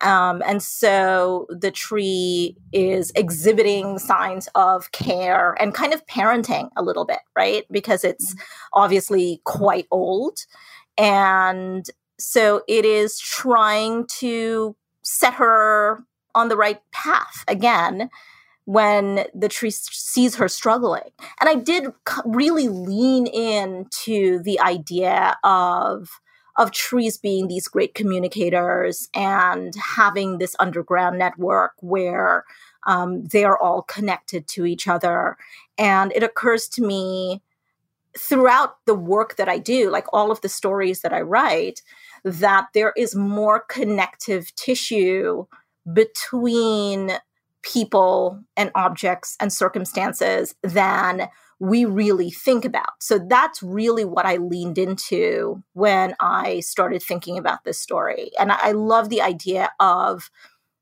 Um, 0.00 0.42
and 0.46 0.62
so 0.62 1.46
the 1.48 1.70
tree 1.70 2.56
is 2.72 3.10
exhibiting 3.16 3.98
signs 3.98 4.48
of 4.54 4.92
care 4.92 5.56
and 5.60 5.74
kind 5.74 5.92
of 5.92 6.06
parenting 6.06 6.70
a 6.76 6.82
little 6.82 7.04
bit, 7.04 7.20
right? 7.36 7.64
Because 7.70 8.04
it's 8.04 8.32
mm-hmm. 8.32 8.42
obviously 8.74 9.40
quite 9.44 9.86
old. 9.90 10.38
And 10.96 11.84
so 12.18 12.62
it 12.68 12.84
is 12.84 13.18
trying 13.18 14.06
to 14.18 14.76
set 15.02 15.34
her 15.34 16.04
on 16.34 16.48
the 16.48 16.56
right 16.56 16.80
path 16.92 17.44
again 17.48 18.08
when 18.64 19.24
the 19.34 19.48
tree 19.48 19.70
sees 19.70 20.34
her 20.36 20.48
struggling. 20.48 21.10
And 21.40 21.48
I 21.48 21.54
did 21.54 21.86
really 22.26 22.68
lean 22.68 23.26
into 23.26 24.42
the 24.42 24.60
idea 24.60 25.38
of 25.42 26.10
of 26.58 26.72
trees 26.72 27.16
being 27.16 27.46
these 27.46 27.68
great 27.68 27.94
communicators 27.94 29.08
and 29.14 29.74
having 29.76 30.38
this 30.38 30.56
underground 30.58 31.16
network 31.16 31.72
where 31.80 32.44
um, 32.86 33.24
they 33.26 33.44
are 33.44 33.58
all 33.58 33.82
connected 33.82 34.48
to 34.48 34.66
each 34.66 34.88
other. 34.88 35.36
And 35.78 36.12
it 36.12 36.24
occurs 36.24 36.68
to 36.70 36.82
me 36.82 37.42
throughout 38.18 38.84
the 38.86 38.94
work 38.94 39.36
that 39.36 39.48
I 39.48 39.58
do, 39.58 39.88
like 39.88 40.06
all 40.12 40.32
of 40.32 40.40
the 40.40 40.48
stories 40.48 41.02
that 41.02 41.12
I 41.12 41.20
write, 41.20 41.82
that 42.24 42.66
there 42.74 42.92
is 42.96 43.14
more 43.14 43.60
connective 43.60 44.52
tissue 44.56 45.46
between 45.92 47.12
people 47.62 48.42
and 48.56 48.72
objects 48.74 49.36
and 49.38 49.52
circumstances 49.52 50.56
than 50.62 51.28
we 51.60 51.84
really 51.84 52.30
think 52.30 52.64
about. 52.64 53.00
So 53.00 53.18
that's 53.18 53.62
really 53.62 54.04
what 54.04 54.26
I 54.26 54.36
leaned 54.36 54.78
into 54.78 55.62
when 55.72 56.14
I 56.20 56.60
started 56.60 57.02
thinking 57.02 57.36
about 57.36 57.64
this 57.64 57.80
story. 57.80 58.30
And 58.38 58.52
I, 58.52 58.72
love 58.72 59.08
the 59.08 59.22
idea 59.22 59.70
of 59.80 60.30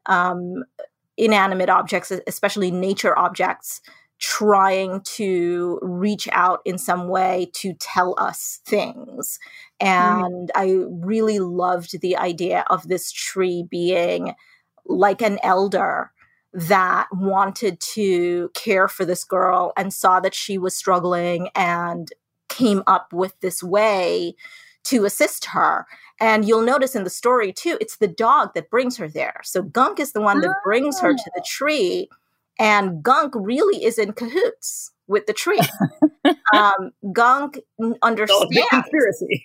um, 0.04 0.64
inanimate 1.16 1.70
objects, 1.70 2.12
especially 2.26 2.70
nature 2.70 3.18
objects, 3.18 3.80
trying 4.18 5.00
to 5.02 5.78
reach 5.82 6.28
out 6.32 6.60
in 6.66 6.76
some 6.76 7.08
way 7.08 7.50
to 7.54 7.72
tell 7.74 8.14
us 8.18 8.60
things. 8.66 9.38
And 9.80 10.50
mm-hmm. 10.50 10.60
I 10.60 10.84
really 11.06 11.38
loved 11.38 12.00
the 12.00 12.16
idea 12.16 12.64
of 12.68 12.88
this 12.88 13.10
tree 13.12 13.64
being 13.68 14.34
like 14.84 15.22
an 15.22 15.38
elder 15.42 16.12
that 16.52 17.08
wanted 17.12 17.80
to 17.80 18.50
care 18.54 18.88
for 18.88 19.04
this 19.04 19.24
girl 19.24 19.72
and 19.76 19.92
saw 19.92 20.20
that 20.20 20.34
she 20.34 20.58
was 20.58 20.76
struggling 20.76 21.48
and 21.54 22.10
came 22.48 22.82
up 22.86 23.12
with 23.12 23.38
this 23.40 23.62
way 23.62 24.34
to 24.84 25.04
assist 25.04 25.46
her. 25.46 25.86
And 26.20 26.46
you'll 26.46 26.62
notice 26.62 26.94
in 26.96 27.04
the 27.04 27.10
story 27.10 27.52
too, 27.52 27.76
it's 27.80 27.98
the 27.98 28.08
dog 28.08 28.54
that 28.54 28.70
brings 28.70 28.96
her 28.96 29.08
there. 29.08 29.40
So 29.44 29.62
Gunk 29.62 30.00
is 30.00 30.12
the 30.12 30.20
one 30.20 30.40
that 30.40 30.54
brings 30.64 30.98
her 31.00 31.12
to 31.12 31.30
the 31.34 31.42
ah. 31.42 31.46
tree, 31.46 32.08
and 32.58 33.02
Gunk 33.02 33.34
really 33.36 33.84
is 33.84 33.98
in 33.98 34.12
cahoots 34.12 34.92
with 35.06 35.26
the 35.26 35.34
tree. 35.34 35.60
um, 36.54 36.90
Gunk 37.12 37.60
understands. 38.02 38.52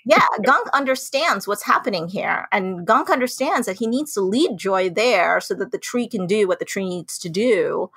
yeah, 0.06 0.26
Gunk 0.44 0.68
understands 0.74 1.48
what's 1.48 1.64
happening 1.64 2.08
here, 2.08 2.48
and 2.52 2.86
Gunk 2.86 3.10
understands 3.10 3.68
that 3.68 3.78
he 3.78 3.88
needs 3.88 4.14
to 4.14 4.22
lead 4.22 4.58
Joy 4.58 4.90
there 4.90 5.40
so 5.40 5.54
that 5.56 5.72
the 5.72 5.78
tree 5.78 6.08
can 6.08 6.28
do 6.28 6.48
what 6.48 6.60
the 6.60 6.66
tree 6.66 6.88
needs 6.88 7.18
to 7.20 7.30
do, 7.30 7.90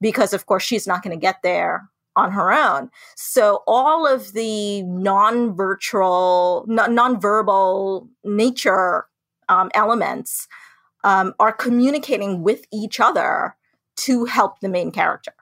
because 0.00 0.32
of 0.32 0.46
course 0.46 0.62
she's 0.62 0.86
not 0.86 1.02
going 1.02 1.16
to 1.16 1.20
get 1.20 1.42
there 1.42 1.88
on 2.14 2.32
her 2.32 2.52
own. 2.52 2.90
So 3.16 3.62
all 3.66 4.06
of 4.06 4.32
the 4.32 4.82
non-virtual, 4.82 6.64
non-verbal 6.68 8.08
nature 8.24 9.06
um, 9.48 9.70
elements 9.74 10.46
um, 11.04 11.34
are 11.38 11.52
communicating 11.52 12.42
with 12.42 12.66
each 12.72 13.00
other 13.00 13.56
to 13.96 14.24
help 14.26 14.60
the 14.60 14.68
main 14.68 14.90
character. 14.90 15.32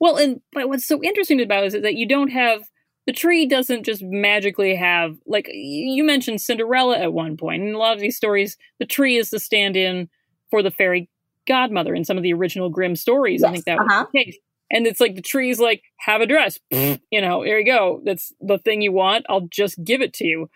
Well, 0.00 0.16
and 0.16 0.40
but 0.52 0.68
what's 0.68 0.86
so 0.86 1.02
interesting 1.02 1.40
about 1.40 1.64
it 1.64 1.74
is 1.74 1.82
that 1.82 1.94
you 1.94 2.06
don't 2.06 2.30
have 2.30 2.62
the 3.06 3.12
tree 3.12 3.46
doesn't 3.46 3.84
just 3.84 4.02
magically 4.02 4.76
have 4.76 5.16
like 5.26 5.48
you 5.52 6.04
mentioned 6.04 6.40
Cinderella 6.40 6.98
at 6.98 7.12
one 7.12 7.36
point. 7.36 7.62
In 7.62 7.74
a 7.74 7.78
lot 7.78 7.94
of 7.94 8.00
these 8.00 8.16
stories, 8.16 8.56
the 8.78 8.86
tree 8.86 9.16
is 9.16 9.30
the 9.30 9.40
stand-in 9.40 10.08
for 10.50 10.62
the 10.62 10.70
fairy 10.70 11.08
godmother 11.46 11.94
in 11.94 12.04
some 12.04 12.16
of 12.16 12.22
the 12.22 12.32
original 12.32 12.70
Grimm 12.70 12.94
stories. 12.94 13.40
Yes, 13.40 13.48
I 13.48 13.52
think 13.52 13.64
that 13.64 13.78
uh-huh. 13.78 14.04
was 14.04 14.06
the 14.12 14.24
case. 14.24 14.38
And 14.70 14.86
it's 14.86 15.00
like 15.00 15.14
the 15.14 15.22
tree's 15.22 15.58
like, 15.58 15.82
have 15.98 16.20
a 16.20 16.26
dress. 16.26 16.58
you 16.70 17.20
know, 17.20 17.42
here 17.42 17.58
you 17.58 17.64
go. 17.64 18.02
That's 18.04 18.32
the 18.40 18.58
thing 18.58 18.82
you 18.82 18.92
want. 18.92 19.24
I'll 19.28 19.48
just 19.50 19.82
give 19.82 20.02
it 20.02 20.12
to 20.14 20.26
you. 20.26 20.50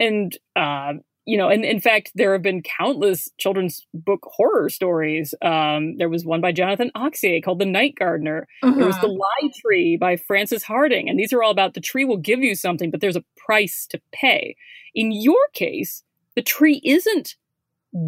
And 0.00 0.36
uh, 0.56 0.94
you 1.28 1.36
know, 1.36 1.50
and 1.50 1.62
in 1.62 1.78
fact, 1.78 2.10
there 2.14 2.32
have 2.32 2.40
been 2.40 2.62
countless 2.62 3.28
children's 3.36 3.86
book 3.92 4.20
horror 4.22 4.70
stories. 4.70 5.34
Um, 5.42 5.98
there 5.98 6.08
was 6.08 6.24
one 6.24 6.40
by 6.40 6.52
Jonathan 6.52 6.90
Auxier 6.96 7.44
called 7.44 7.58
The 7.58 7.66
Night 7.66 7.96
Gardener. 7.98 8.48
Mm-hmm. 8.64 8.78
There 8.78 8.86
was 8.86 8.98
The 9.02 9.08
mm-hmm. 9.08 9.20
Lie 9.44 9.50
Tree 9.60 9.98
by 9.98 10.16
Frances 10.16 10.62
Hardinge. 10.62 11.10
And 11.10 11.18
these 11.18 11.34
are 11.34 11.42
all 11.42 11.50
about 11.50 11.74
the 11.74 11.82
tree 11.82 12.06
will 12.06 12.16
give 12.16 12.38
you 12.38 12.54
something, 12.54 12.90
but 12.90 13.02
there's 13.02 13.14
a 13.14 13.24
price 13.36 13.86
to 13.90 14.00
pay. 14.10 14.56
In 14.94 15.12
your 15.12 15.36
case, 15.52 16.02
the 16.34 16.40
tree 16.40 16.80
isn't 16.82 17.36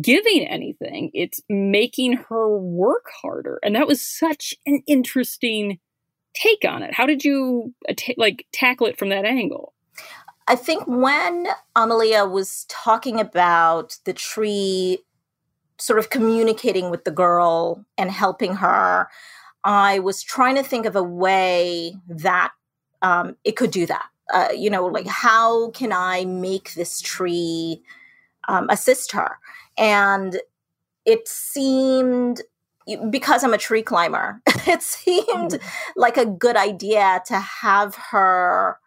giving 0.00 0.46
anything, 0.46 1.10
it's 1.12 1.42
making 1.50 2.14
her 2.30 2.56
work 2.56 3.04
harder. 3.20 3.60
And 3.62 3.76
that 3.76 3.86
was 3.86 4.00
such 4.00 4.54
an 4.64 4.82
interesting 4.86 5.78
take 6.32 6.64
on 6.66 6.82
it. 6.82 6.94
How 6.94 7.04
did 7.04 7.22
you 7.22 7.74
like 8.16 8.46
tackle 8.50 8.86
it 8.86 8.98
from 8.98 9.10
that 9.10 9.26
angle? 9.26 9.74
I 10.50 10.56
think 10.56 10.82
when 10.88 11.46
Amalia 11.76 12.24
was 12.24 12.66
talking 12.68 13.20
about 13.20 13.98
the 14.04 14.12
tree 14.12 14.98
sort 15.78 16.00
of 16.00 16.10
communicating 16.10 16.90
with 16.90 17.04
the 17.04 17.12
girl 17.12 17.84
and 17.96 18.10
helping 18.10 18.56
her, 18.56 19.06
I 19.62 20.00
was 20.00 20.24
trying 20.24 20.56
to 20.56 20.64
think 20.64 20.86
of 20.86 20.96
a 20.96 21.04
way 21.04 21.94
that 22.08 22.50
um, 23.00 23.36
it 23.44 23.52
could 23.52 23.70
do 23.70 23.86
that. 23.86 24.06
Uh, 24.34 24.48
you 24.52 24.70
know, 24.70 24.86
like 24.86 25.06
how 25.06 25.70
can 25.70 25.92
I 25.92 26.24
make 26.24 26.74
this 26.74 27.00
tree 27.00 27.80
um, 28.48 28.68
assist 28.70 29.12
her? 29.12 29.38
And 29.78 30.40
it 31.04 31.28
seemed 31.28 32.42
because 33.08 33.44
I'm 33.44 33.54
a 33.54 33.58
tree 33.58 33.82
climber, 33.82 34.42
it 34.66 34.82
seemed 34.82 35.52
mm-hmm. 35.52 35.90
like 35.94 36.16
a 36.16 36.26
good 36.26 36.56
idea 36.56 37.22
to 37.26 37.38
have 37.38 37.94
her 37.94 38.80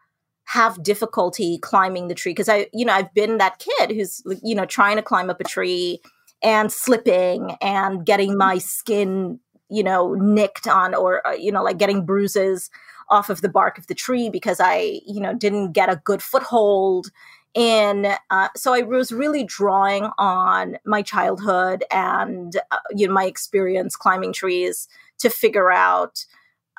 have 0.46 0.84
difficulty 0.84 1.58
climbing 1.60 2.08
the 2.08 2.16
tree 2.16 2.32
because 2.32 2.50
I, 2.50 2.68
you 2.74 2.86
know, 2.86 2.94
I've 2.94 3.14
been 3.14 3.38
that 3.38 3.60
kid 3.60 3.92
who's, 3.92 4.22
you 4.44 4.56
know, 4.56 4.66
trying 4.66 4.98
to 4.98 5.02
climb 5.02 5.30
up 5.30 5.40
a 5.40 5.46
tree 5.46 6.02
and 6.44 6.72
slipping 6.72 7.56
and 7.62 8.06
getting 8.06 8.38
my 8.38 8.58
skin, 8.58 9.40
you 9.70 9.84
know, 9.84 10.14
nicked 10.14 10.68
on 10.68 10.94
or, 10.94 11.26
uh, 11.26 11.32
you 11.32 11.52
know, 11.52 11.64
like 11.64 11.78
getting 11.78 12.06
bruises 12.06 12.70
off 13.10 13.30
of 13.30 13.42
the 13.42 13.50
bark 13.50 13.78
of 13.78 13.88
the 13.88 13.96
tree 13.96 14.30
because 14.30 14.60
I, 14.60 15.00
you 15.06 15.22
know, 15.22 15.34
didn't 15.34 15.72
get 15.72 15.90
a 15.90 16.02
good 16.04 16.22
foothold. 16.22 17.10
And 17.56 18.18
uh, 18.30 18.50
so 18.56 18.74
I 18.74 18.82
was 18.82 19.12
really 19.12 19.44
drawing 19.44 20.10
on 20.18 20.78
my 20.86 21.02
childhood 21.02 21.84
and, 21.92 22.56
uh, 22.72 22.78
you 22.92 23.08
know, 23.08 23.14
my 23.14 23.26
experience 23.26 23.96
climbing 23.96 24.34
trees 24.34 24.88
to 25.20 25.30
figure 25.30 25.72
out 25.72 26.26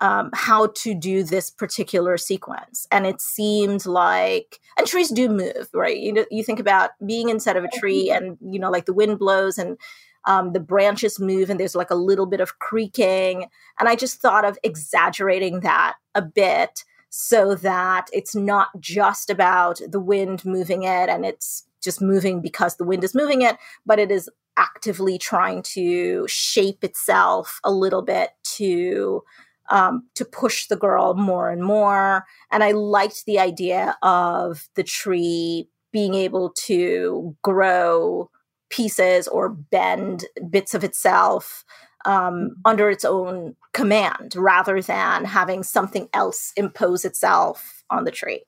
um, 0.01 0.31
how 0.35 0.69
to 0.79 0.95
do 0.95 1.23
this 1.23 1.51
particular 1.51 2.17
sequence. 2.17 2.87
And 2.91 3.07
it 3.07 3.21
seemed 3.21 3.87
like, 3.87 4.61
and 4.77 4.87
trees 4.87 5.11
do 5.11 5.29
move, 5.29 5.69
right? 5.73 5.97
You 5.97 6.13
know, 6.13 6.25
you 6.31 6.43
think 6.43 6.61
about 6.61 6.91
being 7.07 7.29
inside 7.29 7.57
of 7.57 7.65
a 7.65 7.79
tree 7.79 8.09
mm-hmm. 8.09 8.25
and, 8.25 8.39
you 8.53 8.59
know, 8.59 8.71
like 8.71 8.87
the 8.87 8.93
wind 8.93 9.19
blows 9.19 9.59
and 9.59 9.79
um, 10.27 10.53
the 10.53 10.61
branches 10.61 11.21
move 11.21 11.51
and 11.51 11.61
there's 11.61 11.75
like 11.75 11.91
a 11.91 11.97
little 11.97 12.27
bit 12.27 12.41
of 12.41 12.59
creaking. 12.59 13.47
And 13.79 13.89
I 13.89 13.95
just 13.95 14.21
thought 14.21 14.45
of 14.45 14.59
exaggerating 14.63 15.61
that 15.61 15.97
a 16.15 16.23
bit 16.23 16.85
so 17.11 17.55
that 17.55 18.09
it's 18.13 18.35
not 18.35 18.69
just 18.81 19.31
about 19.31 19.81
the 19.89 20.01
wind 20.01 20.45
moving 20.45 20.83
it 20.83 21.09
and 21.09 21.25
it's 21.25 21.65
just 21.81 22.01
moving 22.01 22.41
because 22.41 22.77
the 22.77 22.85
wind 22.85 23.05
is 23.05 23.15
moving 23.15 23.43
it, 23.43 23.57
but 23.87 23.99
it 23.99 24.11
is 24.11 24.29
actively 24.57 25.19
trying 25.19 25.63
to 25.63 26.27
shape 26.27 26.83
itself 26.83 27.61
a 27.63 27.71
little 27.71 28.03
bit 28.03 28.31
to 28.43 29.23
um, 29.71 30.07
to 30.15 30.25
push 30.25 30.67
the 30.67 30.77
girl 30.77 31.15
more 31.15 31.51
and 31.51 31.63
more. 31.63 32.25
And 32.51 32.63
I 32.63 32.73
liked 32.73 33.25
the 33.25 33.39
idea 33.39 33.97
of 34.03 34.69
the 34.75 34.83
tree 34.83 35.69
being 35.93 36.15
able 36.15 36.51
to 36.51 37.37
grow 37.43 38.31
pieces 38.69 39.29
or 39.29 39.49
bend 39.49 40.25
bits 40.51 40.75
of 40.75 40.83
itself 40.83 41.65
um, 42.05 42.57
under 42.65 42.91
its 42.91 43.05
own 43.05 43.57
command 43.73 44.35
rather 44.37 44.83
than 44.83 45.25
having 45.25 45.63
something 45.63 46.09
else 46.13 46.53
impose 46.57 47.05
itself 47.05 47.85
on 47.91 48.05
the 48.05 48.11
tree. 48.11 48.43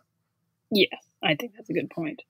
Yeah, 0.71 0.87
I 1.23 1.37
think 1.37 1.53
that's 1.57 1.71
a 1.71 1.73
good 1.73 1.91
point. 1.91 2.23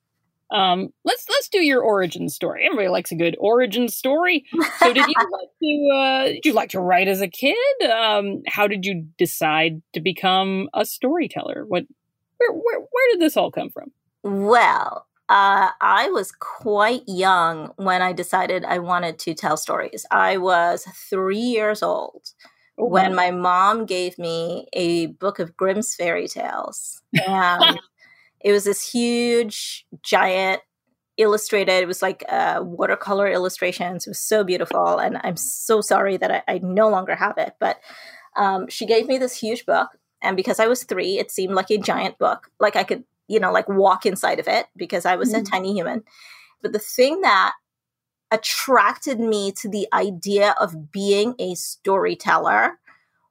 Um, 0.50 0.90
let's 1.04 1.24
let's 1.28 1.48
do 1.48 1.60
your 1.60 1.82
origin 1.82 2.28
story. 2.28 2.64
Everybody 2.64 2.88
likes 2.88 3.10
a 3.10 3.16
good 3.16 3.36
origin 3.40 3.88
story. 3.88 4.44
So, 4.78 4.92
did 4.92 5.06
you 5.06 5.14
like 5.32 5.48
to 5.62 5.88
uh, 5.94 6.24
did 6.34 6.44
you 6.44 6.52
like 6.52 6.70
to 6.70 6.80
write 6.80 7.08
as 7.08 7.20
a 7.20 7.28
kid? 7.28 7.56
Um, 7.90 8.42
how 8.46 8.66
did 8.66 8.84
you 8.84 9.06
decide 9.18 9.82
to 9.94 10.00
become 10.00 10.68
a 10.72 10.84
storyteller? 10.84 11.64
What 11.66 11.84
where 12.38 12.52
where, 12.52 12.80
where 12.80 13.12
did 13.12 13.20
this 13.20 13.36
all 13.36 13.50
come 13.50 13.70
from? 13.70 13.90
Well, 14.22 15.06
uh, 15.28 15.70
I 15.80 16.08
was 16.10 16.30
quite 16.32 17.02
young 17.06 17.72
when 17.76 18.00
I 18.00 18.12
decided 18.12 18.64
I 18.64 18.78
wanted 18.78 19.18
to 19.20 19.34
tell 19.34 19.56
stories. 19.56 20.06
I 20.10 20.36
was 20.36 20.84
three 21.10 21.38
years 21.38 21.82
old 21.82 22.30
oh, 22.78 22.86
when 22.86 23.14
my 23.14 23.32
mom 23.32 23.86
gave 23.86 24.18
me 24.18 24.68
a 24.72 25.06
book 25.06 25.40
of 25.40 25.56
Grimm's 25.56 25.94
fairy 25.94 26.28
tales. 26.28 27.02
And 27.26 27.80
it 28.40 28.52
was 28.52 28.64
this 28.64 28.88
huge, 28.88 29.86
giant 30.02 30.60
illustrated. 31.16 31.72
It 31.72 31.86
was 31.86 32.02
like 32.02 32.24
uh, 32.28 32.60
watercolor 32.62 33.28
illustrations. 33.28 34.06
It 34.06 34.10
was 34.10 34.20
so 34.20 34.44
beautiful. 34.44 34.98
And 34.98 35.18
I'm 35.22 35.36
so 35.36 35.80
sorry 35.80 36.16
that 36.18 36.30
I, 36.30 36.42
I 36.46 36.58
no 36.58 36.88
longer 36.88 37.14
have 37.14 37.38
it. 37.38 37.54
But 37.58 37.78
um, 38.36 38.68
she 38.68 38.86
gave 38.86 39.06
me 39.06 39.18
this 39.18 39.34
huge 39.34 39.64
book. 39.64 39.88
And 40.22 40.36
because 40.36 40.60
I 40.60 40.66
was 40.66 40.84
three, 40.84 41.18
it 41.18 41.30
seemed 41.30 41.54
like 41.54 41.70
a 41.70 41.78
giant 41.78 42.18
book. 42.18 42.50
Like 42.60 42.76
I 42.76 42.84
could 42.84 43.04
you 43.28 43.40
know, 43.40 43.52
like 43.52 43.68
walk 43.68 44.06
inside 44.06 44.38
of 44.38 44.48
it 44.48 44.66
because 44.76 45.04
I 45.04 45.16
was 45.16 45.32
mm-hmm. 45.32 45.40
a 45.40 45.44
tiny 45.44 45.72
human. 45.72 46.02
But 46.62 46.72
the 46.72 46.78
thing 46.78 47.20
that 47.22 47.52
attracted 48.30 49.20
me 49.20 49.52
to 49.52 49.68
the 49.68 49.86
idea 49.92 50.54
of 50.60 50.90
being 50.90 51.34
a 51.38 51.54
storyteller 51.54 52.78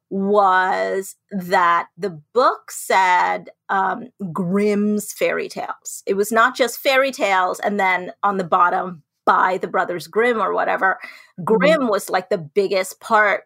was 0.09 1.15
that 1.31 1.87
the 1.97 2.21
book 2.33 2.71
said 2.71 3.49
um, 3.69 4.09
Grimm's 4.31 5.11
fairy 5.11 5.49
tales. 5.49 6.03
It 6.05 6.13
was 6.13 6.31
not 6.31 6.55
just 6.55 6.79
fairy 6.79 7.11
tales, 7.11 7.59
and 7.59 7.79
then 7.79 8.11
on 8.23 8.37
the 8.37 8.43
bottom 8.43 9.03
by 9.25 9.57
the 9.57 9.67
Brothers 9.67 10.07
Grimm 10.07 10.39
or 10.39 10.53
whatever. 10.53 10.99
Mm-hmm. 11.39 11.43
Grimm 11.43 11.79
mm-hmm. 11.81 11.89
was 11.89 12.09
like 12.09 12.29
the 12.29 12.37
biggest 12.37 12.99
part 12.99 13.43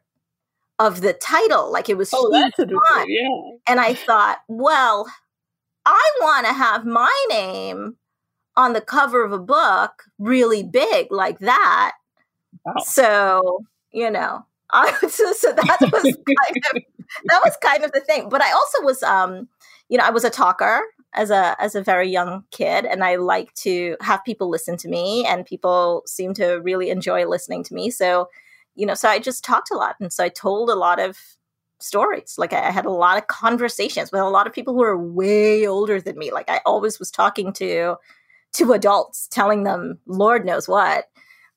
of 0.77 1.01
the 1.01 1.13
title. 1.13 1.71
Like 1.71 1.89
it 1.89 1.97
was 1.97 2.11
oh, 2.13 2.29
that's 2.31 2.59
a 2.59 2.67
yeah. 3.07 3.51
And 3.67 3.79
I 3.79 3.93
thought, 3.93 4.39
well, 4.47 5.07
I 5.85 6.11
want 6.21 6.45
to 6.45 6.53
have 6.53 6.85
my 6.85 7.25
name 7.29 7.95
on 8.55 8.73
the 8.73 8.81
cover 8.81 9.23
of 9.23 9.31
a 9.31 9.39
book 9.39 10.03
really 10.19 10.63
big 10.63 11.11
like 11.11 11.39
that. 11.39 11.93
Wow. 12.65 12.73
So, 12.83 13.65
you 13.91 14.09
know, 14.11 14.45
I 14.71 14.91
so, 15.07 15.33
so 15.33 15.53
that 15.53 15.77
was 15.91 16.03
kind 16.03 16.63
of 16.75 16.83
that 17.25 17.41
was 17.43 17.57
kind 17.61 17.83
of 17.83 17.91
the 17.91 18.01
thing. 18.01 18.29
But 18.29 18.41
I 18.41 18.51
also 18.51 18.83
was 18.83 19.03
um, 19.03 19.47
you 19.89 19.97
know, 19.97 20.03
I 20.03 20.11
was 20.11 20.23
a 20.23 20.29
talker 20.29 20.81
as 21.13 21.31
a 21.31 21.55
as 21.59 21.75
a 21.75 21.81
very 21.81 22.09
young 22.09 22.43
kid 22.51 22.85
and 22.85 23.03
I 23.03 23.15
like 23.15 23.53
to 23.55 23.97
have 24.01 24.23
people 24.23 24.49
listen 24.49 24.77
to 24.77 24.87
me 24.87 25.25
and 25.25 25.45
people 25.45 26.03
seem 26.05 26.33
to 26.35 26.55
really 26.55 26.89
enjoy 26.89 27.25
listening 27.27 27.63
to 27.65 27.73
me. 27.73 27.89
So, 27.89 28.29
you 28.75 28.85
know, 28.85 28.93
so 28.93 29.09
I 29.09 29.19
just 29.19 29.43
talked 29.43 29.71
a 29.71 29.75
lot 29.75 29.95
and 29.99 30.13
so 30.13 30.23
I 30.23 30.29
told 30.29 30.69
a 30.69 30.75
lot 30.75 30.99
of 30.99 31.17
stories. 31.79 32.35
Like 32.37 32.53
I 32.53 32.69
had 32.69 32.85
a 32.85 32.91
lot 32.91 33.17
of 33.17 33.27
conversations 33.27 34.11
with 34.11 34.21
a 34.21 34.29
lot 34.29 34.45
of 34.45 34.53
people 34.53 34.73
who 34.73 34.83
are 34.83 34.97
way 34.97 35.65
older 35.65 35.99
than 35.99 36.17
me. 36.17 36.31
Like 36.31 36.49
I 36.49 36.61
always 36.65 36.99
was 36.99 37.09
talking 37.09 37.51
to 37.53 37.95
to 38.51 38.73
adults, 38.73 39.27
telling 39.27 39.63
them 39.63 39.99
Lord 40.05 40.45
knows 40.45 40.67
what. 40.67 41.05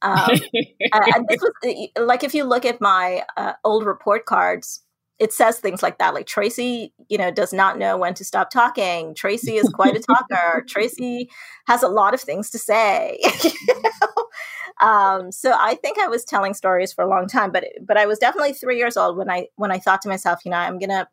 Um, 0.02 0.30
and 0.92 1.28
this 1.28 1.40
was 1.40 1.88
like 1.96 2.24
if 2.24 2.34
you 2.34 2.44
look 2.44 2.64
at 2.64 2.80
my 2.80 3.24
uh, 3.36 3.52
old 3.64 3.84
report 3.86 4.26
cards, 4.26 4.82
it 5.18 5.32
says 5.32 5.60
things 5.60 5.82
like 5.82 5.98
that. 5.98 6.14
Like 6.14 6.26
Tracey, 6.26 6.92
you 7.08 7.16
know, 7.16 7.30
does 7.30 7.52
not 7.52 7.78
know 7.78 7.96
when 7.96 8.14
to 8.14 8.24
stop 8.24 8.50
talking. 8.50 9.14
Tracey 9.14 9.54
is 9.56 9.68
quite 9.68 9.96
a 9.96 10.00
talker. 10.30 10.64
Tracey 10.68 11.30
has 11.66 11.82
a 11.82 11.88
lot 11.88 12.12
of 12.12 12.20
things 12.20 12.50
to 12.50 12.58
say. 12.58 13.20
you 13.44 13.52
know? 13.68 14.86
Um, 14.86 15.30
so 15.30 15.52
I 15.56 15.76
think 15.76 15.98
I 16.00 16.08
was 16.08 16.24
telling 16.24 16.54
stories 16.54 16.92
for 16.92 17.04
a 17.04 17.08
long 17.08 17.28
time, 17.28 17.52
but 17.52 17.64
but 17.86 17.96
I 17.96 18.06
was 18.06 18.18
definitely 18.18 18.52
three 18.52 18.78
years 18.78 18.96
old 18.96 19.16
when 19.16 19.30
I 19.30 19.46
when 19.54 19.70
I 19.70 19.78
thought 19.78 20.02
to 20.02 20.08
myself, 20.08 20.40
you 20.44 20.50
know, 20.50 20.56
I'm 20.56 20.80
gonna 20.80 21.08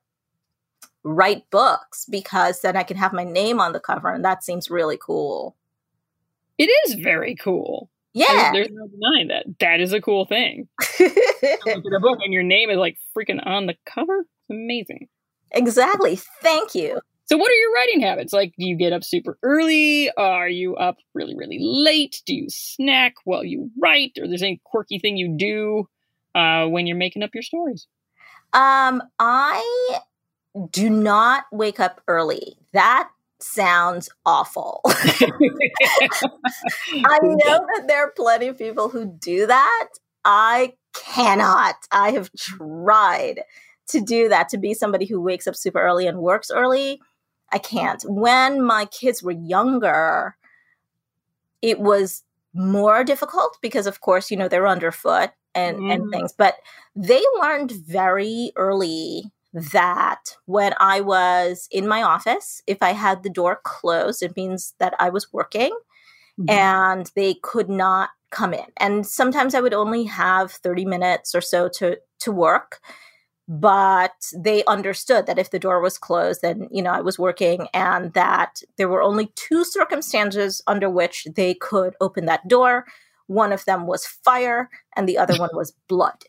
write 1.04 1.50
books 1.52 2.06
because 2.10 2.62
then 2.62 2.76
I 2.76 2.84
can 2.84 2.98
have 2.98 3.14
my 3.14 3.24
name 3.24 3.60
on 3.60 3.74
the 3.74 3.80
cover, 3.80 4.12
and 4.12 4.26
that 4.26 4.44
seems 4.44 4.72
really 4.72 4.98
cool. 4.98 5.56
It 6.58 6.72
is 6.88 6.96
very 6.96 7.36
cool. 7.36 7.92
Yeah, 8.14 8.52
there's, 8.52 8.68
there's 8.68 8.72
no 8.72 8.88
denying 8.88 9.28
that. 9.28 9.46
That 9.60 9.80
is 9.80 9.94
a 9.94 10.02
cool 10.02 10.26
thing. 10.26 10.68
look 11.00 11.12
at 11.12 11.94
a 11.96 12.00
book 12.00 12.20
and 12.24 12.34
your 12.34 12.44
name 12.44 12.70
is 12.70 12.78
like 12.78 12.98
freaking 13.16 13.46
on 13.46 13.68
the 13.68 13.76
cover. 13.86 14.20
It's 14.20 14.50
amazing. 14.50 15.08
Exactly. 15.52 16.20
Thank 16.42 16.76
you. 16.76 17.00
So, 17.26 17.38
what 17.38 17.52
are 17.52 17.56
your 17.56 17.74
writing 17.74 18.02
habits? 18.02 18.34
Like, 18.34 18.54
do 18.58 18.66
you 18.66 18.76
get 18.76 18.92
up 18.92 19.04
super 19.04 19.38
early? 19.44 20.10
Are 20.18 20.50
you 20.50 20.76
up 20.76 20.98
really, 21.14 21.36
really 21.36 21.60
late? 21.62 22.24
Do 22.26 22.34
you 22.34 22.48
snack 22.50 23.14
while 23.24 23.44
you 23.44 23.70
write? 23.80 24.14
Or 24.20 24.28
there's 24.28 24.42
any 24.42 24.60
quirky 24.64 24.98
thing 24.98 25.16
you 25.16 25.36
do 25.38 25.88
uh, 26.34 26.66
when 26.66 26.88
you're 26.88 26.98
making 26.98 27.22
up 27.22 27.30
your 27.36 27.44
stories? 27.44 27.88
Um, 28.54 29.04
I 29.20 30.00
do 30.72 30.90
not 30.90 31.46
wake 31.52 31.80
up 31.80 32.02
early. 32.08 32.58
That 32.74 33.10
sounds 33.42 34.10
awful. 34.26 34.82
I 34.86 34.90
know 37.24 37.40
that 37.44 37.86
there 37.88 38.06
are 38.06 38.12
plenty 38.12 38.48
of 38.48 38.58
people 38.58 38.90
who 38.90 39.06
do 39.06 39.48
that. 39.48 39.88
I 40.26 40.74
cannot. 40.94 41.76
I 41.92 42.12
have 42.12 42.30
tried 42.38 43.42
to 43.88 44.02
do 44.02 44.30
that, 44.30 44.50
to 44.50 44.58
be 44.58 44.74
somebody 44.74 45.06
who 45.06 45.22
wakes 45.22 45.48
up 45.48 45.56
super 45.56 45.82
early 45.82 46.08
and 46.08 46.20
works 46.20 46.52
early. 46.52 47.02
I 47.52 47.58
can't. 47.58 48.04
When 48.04 48.62
my 48.62 48.86
kids 48.86 49.24
were 49.24 49.32
younger, 49.32 50.36
it 51.62 51.80
was 51.80 52.24
more 52.54 53.04
difficult 53.04 53.58
because 53.62 53.88
of 53.88 54.02
course, 54.02 54.30
you 54.30 54.38
know, 54.38 54.48
they're 54.48 54.68
underfoot 54.68 55.32
and, 55.56 55.80
mm. 55.80 55.94
and 55.94 56.12
things, 56.12 56.32
but 56.32 56.56
they 56.96 57.22
learned 57.42 57.72
very 57.72 58.52
early 58.56 59.32
that 59.54 60.36
when 60.46 60.74
I 60.80 61.02
was 61.02 61.68
in 61.72 61.88
my 61.88 62.04
office, 62.04 62.62
if 62.68 62.82
I 62.82 62.92
had 62.92 63.24
the 63.24 63.30
door 63.30 63.62
closed, 63.64 64.22
it 64.22 64.36
means 64.36 64.76
that 64.80 64.94
I 65.00 65.10
was 65.10 65.34
working 65.34 65.72
mm-hmm. 66.40 66.50
and 66.50 67.12
they 67.16 67.36
could 67.36 67.70
not 67.70 68.10
come 68.32 68.54
in. 68.54 68.66
And 68.78 69.06
sometimes 69.08 69.56
I 69.56 69.62
would 69.62 69.74
only 69.74 70.04
have 70.04 70.52
30 70.52 70.86
minutes 70.86 71.34
or 71.34 71.42
so 71.42 71.70
to 71.78 71.98
to 72.20 72.32
work 72.32 72.80
but 73.52 74.14
they 74.38 74.64
understood 74.66 75.26
that 75.26 75.40
if 75.40 75.50
the 75.50 75.58
door 75.58 75.82
was 75.82 75.98
closed 75.98 76.44
then 76.44 76.68
you 76.72 76.84
know 76.84 76.92
i 76.92 77.02
was 77.02 77.18
working 77.18 77.68
and 77.74 78.14
that 78.14 78.62
there 78.78 78.88
were 78.88 79.02
only 79.02 79.32
two 79.36 79.66
circumstances 79.66 80.62
under 80.68 80.88
which 80.88 81.26
they 81.36 81.56
could 81.56 81.96
open 82.00 82.26
that 82.28 82.48
door 82.48 82.86
one 83.26 83.52
of 83.52 83.66
them 83.66 83.88
was 83.88 84.06
fire 84.06 84.70
and 84.96 85.10
the 85.10 85.18
other 85.18 85.36
one 85.40 85.50
was 85.54 85.74
blood 85.88 86.24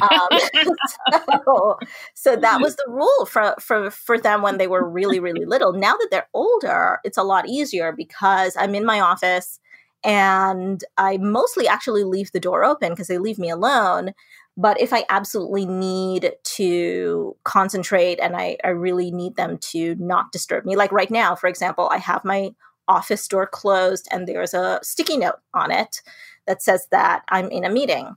um, 0.00 0.28
so, 1.44 1.78
so, 2.14 2.36
that 2.36 2.60
was 2.60 2.76
the 2.76 2.84
rule 2.88 3.26
for, 3.26 3.54
for 3.60 3.90
for 3.90 4.18
them 4.18 4.42
when 4.42 4.58
they 4.58 4.66
were 4.66 4.88
really 4.88 5.20
really 5.20 5.44
little 5.44 5.72
now 5.72 5.96
that 5.96 6.08
they're 6.10 6.28
older 6.34 6.98
it's 7.04 7.18
a 7.18 7.22
lot 7.22 7.48
easier 7.48 7.92
because 7.92 8.56
i'm 8.58 8.74
in 8.74 8.84
my 8.84 9.00
office 9.00 9.58
and 10.04 10.84
i 10.98 11.16
mostly 11.18 11.66
actually 11.66 12.04
leave 12.04 12.30
the 12.32 12.40
door 12.40 12.64
open 12.64 12.90
because 12.90 13.08
they 13.08 13.18
leave 13.18 13.38
me 13.38 13.50
alone 13.50 14.12
but 14.56 14.80
if 14.80 14.92
I 14.92 15.04
absolutely 15.08 15.64
need 15.64 16.32
to 16.42 17.36
concentrate 17.44 18.20
and 18.20 18.36
I, 18.36 18.58
I 18.62 18.68
really 18.68 19.10
need 19.10 19.36
them 19.36 19.58
to 19.70 19.94
not 19.94 20.30
disturb 20.32 20.66
me, 20.66 20.76
like 20.76 20.92
right 20.92 21.10
now, 21.10 21.34
for 21.34 21.46
example, 21.46 21.88
I 21.90 21.98
have 21.98 22.24
my 22.24 22.50
office 22.88 23.26
door 23.26 23.46
closed 23.46 24.08
and 24.10 24.26
there's 24.26 24.52
a 24.52 24.78
sticky 24.82 25.16
note 25.16 25.38
on 25.54 25.70
it 25.70 26.02
that 26.46 26.62
says 26.62 26.86
that 26.90 27.22
I'm 27.28 27.50
in 27.50 27.64
a 27.64 27.70
meeting. 27.70 28.14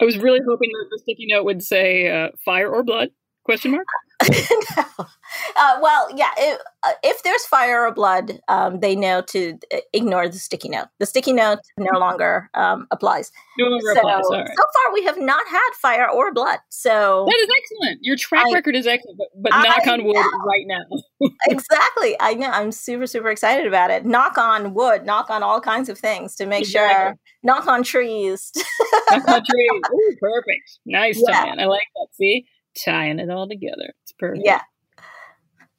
I 0.00 0.04
was 0.04 0.18
really 0.18 0.40
hoping 0.46 0.70
that 0.72 0.86
the 0.90 0.98
sticky 0.98 1.26
note 1.28 1.44
would 1.44 1.62
say 1.62 2.08
uh, 2.08 2.28
fire 2.44 2.70
or 2.70 2.82
blood. 2.82 3.10
Question 3.44 3.72
mark? 3.72 3.86
no. 4.76 4.84
Uh, 5.56 5.78
well, 5.80 6.08
yeah. 6.14 6.30
It, 6.36 6.60
uh, 6.82 6.92
if 7.02 7.22
there's 7.22 7.44
fire 7.46 7.86
or 7.86 7.92
blood, 7.92 8.40
um, 8.48 8.80
they 8.80 8.96
know 8.96 9.20
to 9.22 9.58
uh, 9.72 9.78
ignore 9.92 10.28
the 10.28 10.38
sticky 10.38 10.68
note. 10.68 10.88
The 10.98 11.06
sticky 11.06 11.32
note 11.32 11.58
no 11.78 11.98
longer 11.98 12.50
um, 12.54 12.86
applies. 12.90 13.32
No 13.58 13.66
longer 13.66 13.92
so, 13.94 14.00
applies. 14.00 14.24
Right. 14.30 14.48
So 14.48 14.54
far, 14.54 14.94
we 14.94 15.04
have 15.04 15.18
not 15.18 15.46
had 15.48 15.70
fire 15.80 16.08
or 16.08 16.32
blood. 16.32 16.58
So 16.68 17.26
that 17.28 17.36
is 17.36 17.48
excellent. 17.58 17.98
Your 18.02 18.16
track 18.16 18.46
I, 18.48 18.52
record 18.52 18.76
is 18.76 18.86
excellent, 18.86 19.18
but, 19.18 19.28
but 19.42 19.50
knock 19.50 19.86
on 19.86 20.04
wood 20.04 20.14
know. 20.14 20.44
right 20.46 20.66
now. 20.66 21.28
exactly. 21.48 22.16
I 22.20 22.34
know. 22.34 22.50
I'm 22.50 22.72
super 22.72 23.06
super 23.06 23.30
excited 23.30 23.66
about 23.66 23.90
it. 23.90 24.04
Knock 24.04 24.38
on 24.38 24.74
wood. 24.74 25.04
Knock 25.04 25.30
on 25.30 25.42
all 25.42 25.60
kinds 25.60 25.88
of 25.88 25.98
things 25.98 26.34
to 26.36 26.46
make 26.46 26.62
exactly. 26.62 26.94
sure. 26.94 27.16
Knock 27.42 27.66
on 27.66 27.82
trees. 27.82 28.52
knock 29.10 29.28
on 29.28 29.44
trees. 29.44 29.70
Ooh, 29.92 30.16
perfect. 30.20 30.78
Nice, 30.86 31.22
yeah. 31.26 31.54
I 31.58 31.64
like 31.64 31.86
that. 31.94 32.08
See 32.12 32.46
tying 32.84 33.18
it 33.18 33.30
all 33.30 33.48
together. 33.48 33.94
It's 34.02 34.12
perfect. 34.18 34.44
Yeah. 34.44 34.62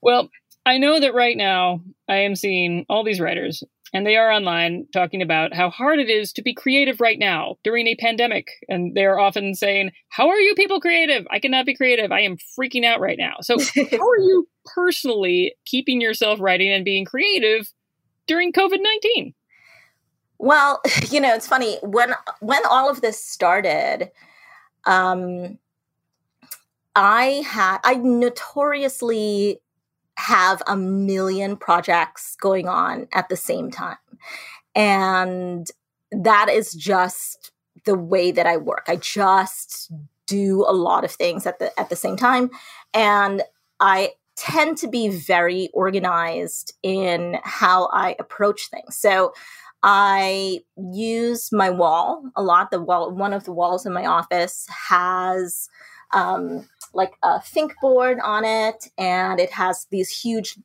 Well, 0.01 0.29
I 0.65 0.77
know 0.77 0.99
that 0.99 1.13
right 1.13 1.37
now 1.37 1.81
I 2.07 2.17
am 2.17 2.35
seeing 2.35 2.85
all 2.89 3.03
these 3.03 3.19
writers, 3.19 3.63
and 3.93 4.05
they 4.05 4.15
are 4.15 4.31
online 4.31 4.87
talking 4.93 5.21
about 5.21 5.53
how 5.53 5.69
hard 5.69 5.99
it 5.99 6.09
is 6.09 6.31
to 6.33 6.41
be 6.41 6.53
creative 6.53 7.01
right 7.01 7.19
now 7.19 7.55
during 7.63 7.87
a 7.87 7.95
pandemic. 7.95 8.47
And 8.69 8.95
they're 8.95 9.19
often 9.19 9.53
saying, 9.55 9.91
How 10.09 10.29
are 10.29 10.39
you 10.39 10.55
people 10.55 10.79
creative? 10.79 11.25
I 11.31 11.39
cannot 11.39 11.65
be 11.65 11.75
creative. 11.75 12.11
I 12.11 12.21
am 12.21 12.37
freaking 12.59 12.85
out 12.85 12.99
right 12.99 13.17
now. 13.17 13.35
So, 13.41 13.57
how 13.59 14.09
are 14.09 14.19
you 14.19 14.47
personally 14.75 15.55
keeping 15.65 15.99
yourself 15.99 16.39
writing 16.39 16.71
and 16.71 16.85
being 16.85 17.05
creative 17.05 17.67
during 18.27 18.53
COVID 18.53 18.79
19? 18.81 19.33
Well, 20.37 20.81
you 21.09 21.19
know, 21.19 21.33
it's 21.33 21.47
funny 21.47 21.77
when 21.81 22.13
when 22.39 22.61
all 22.69 22.89
of 22.89 23.01
this 23.01 23.23
started, 23.23 24.11
um, 24.85 25.57
I 26.95 27.43
had 27.47 27.79
I 27.83 27.95
notoriously 27.95 29.61
have 30.17 30.61
a 30.67 30.75
million 30.75 31.57
projects 31.57 32.35
going 32.35 32.67
on 32.67 33.07
at 33.13 33.29
the 33.29 33.37
same 33.37 33.71
time. 33.71 33.97
And 34.75 35.67
that 36.11 36.49
is 36.49 36.73
just 36.73 37.51
the 37.85 37.95
way 37.95 38.31
that 38.31 38.45
I 38.45 38.57
work. 38.57 38.85
I 38.87 38.97
just 38.97 39.91
do 40.27 40.65
a 40.67 40.73
lot 40.73 41.03
of 41.03 41.11
things 41.11 41.45
at 41.45 41.59
the 41.59 41.77
at 41.79 41.89
the 41.89 41.95
same 41.95 42.15
time 42.15 42.49
and 42.93 43.41
I 43.79 44.11
tend 44.35 44.77
to 44.77 44.87
be 44.87 45.09
very 45.09 45.69
organized 45.73 46.73
in 46.83 47.37
how 47.43 47.87
I 47.87 48.15
approach 48.19 48.69
things. 48.69 48.95
So 48.95 49.33
I 49.83 50.61
use 50.77 51.51
my 51.51 51.69
wall 51.69 52.23
a 52.35 52.43
lot. 52.43 52.71
The 52.71 52.81
wall, 52.81 53.11
one 53.11 53.33
of 53.33 53.43
the 53.43 53.51
walls 53.51 53.85
in 53.85 53.93
my 53.93 54.05
office 54.05 54.67
has 54.89 55.67
um, 56.13 56.67
like 56.93 57.13
a 57.23 57.41
think 57.41 57.73
board 57.81 58.19
on 58.23 58.43
it, 58.45 58.89
and 58.97 59.39
it 59.39 59.51
has 59.51 59.87
these 59.91 60.09
huge 60.09 60.57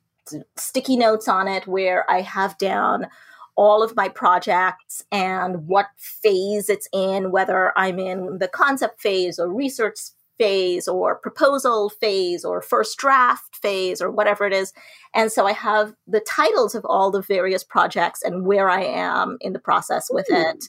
sticky 0.55 0.97
notes 0.97 1.27
on 1.27 1.47
it 1.47 1.67
where 1.67 2.09
I 2.09 2.21
have 2.21 2.57
down 2.57 3.07
all 3.55 3.81
of 3.81 3.95
my 3.95 4.07
projects 4.07 5.03
and 5.11 5.67
what 5.67 5.87
phase 5.97 6.69
it's 6.69 6.87
in, 6.93 7.31
whether 7.31 7.77
I'm 7.77 7.97
in 7.97 8.37
the 8.39 8.47
concept 8.47 9.01
phase 9.01 9.39
or 9.39 9.51
research 9.51 9.97
phase 10.37 10.87
or 10.87 11.15
proposal 11.15 11.89
phase 11.89 12.45
or 12.45 12.61
first 12.61 12.97
draft 12.99 13.55
phase 13.55 14.01
or 14.01 14.11
whatever 14.11 14.45
it 14.45 14.53
is. 14.53 14.73
And 15.15 15.31
so 15.31 15.47
I 15.47 15.53
have 15.53 15.93
the 16.05 16.19
titles 16.19 16.75
of 16.75 16.85
all 16.85 17.09
the 17.09 17.23
various 17.23 17.63
projects 17.63 18.21
and 18.21 18.45
where 18.45 18.69
I 18.69 18.83
am 18.83 19.37
in 19.41 19.53
the 19.53 19.59
process 19.59 20.07
with 20.11 20.27
mm. 20.31 20.51
it. 20.51 20.65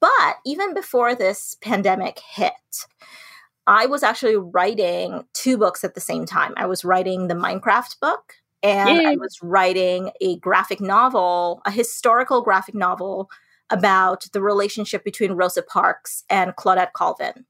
But 0.00 0.36
even 0.44 0.74
before 0.74 1.14
this 1.14 1.56
pandemic 1.62 2.20
hit, 2.20 2.52
I 3.66 3.86
was 3.86 4.02
actually 4.02 4.36
writing 4.36 5.24
two 5.34 5.58
books 5.58 5.84
at 5.84 5.94
the 5.94 6.00
same 6.00 6.26
time. 6.26 6.54
I 6.56 6.66
was 6.66 6.84
writing 6.84 7.28
the 7.28 7.34
Minecraft 7.34 8.00
book 8.00 8.34
and 8.62 8.98
Yay. 8.98 9.06
I 9.06 9.16
was 9.16 9.38
writing 9.42 10.10
a 10.20 10.38
graphic 10.38 10.80
novel, 10.80 11.62
a 11.64 11.70
historical 11.70 12.42
graphic 12.42 12.74
novel 12.74 13.30
about 13.70 14.26
the 14.32 14.40
relationship 14.40 15.04
between 15.04 15.32
Rosa 15.32 15.62
Parks 15.62 16.24
and 16.30 16.54
Claudette 16.56 16.92
Colvin. 16.92 17.44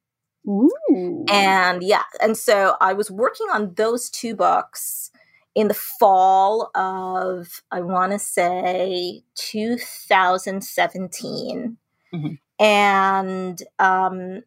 Ooh. 0.48 1.24
And 1.29 1.83
yeah, 1.83 2.05
and 2.22 2.37
so 2.37 2.76
I 2.81 2.92
was 2.92 3.11
working 3.11 3.48
on 3.52 3.74
those 3.74 4.09
two 4.09 4.37
books 4.37 5.11
in 5.55 5.68
the 5.68 5.74
fall 5.74 6.70
of 6.74 7.62
I 7.70 7.81
want 7.81 8.12
to 8.12 8.18
say 8.18 9.22
2017. 9.35 11.76
Mm-hmm. 12.14 12.35
And 12.62 13.62
um, 13.79 14.42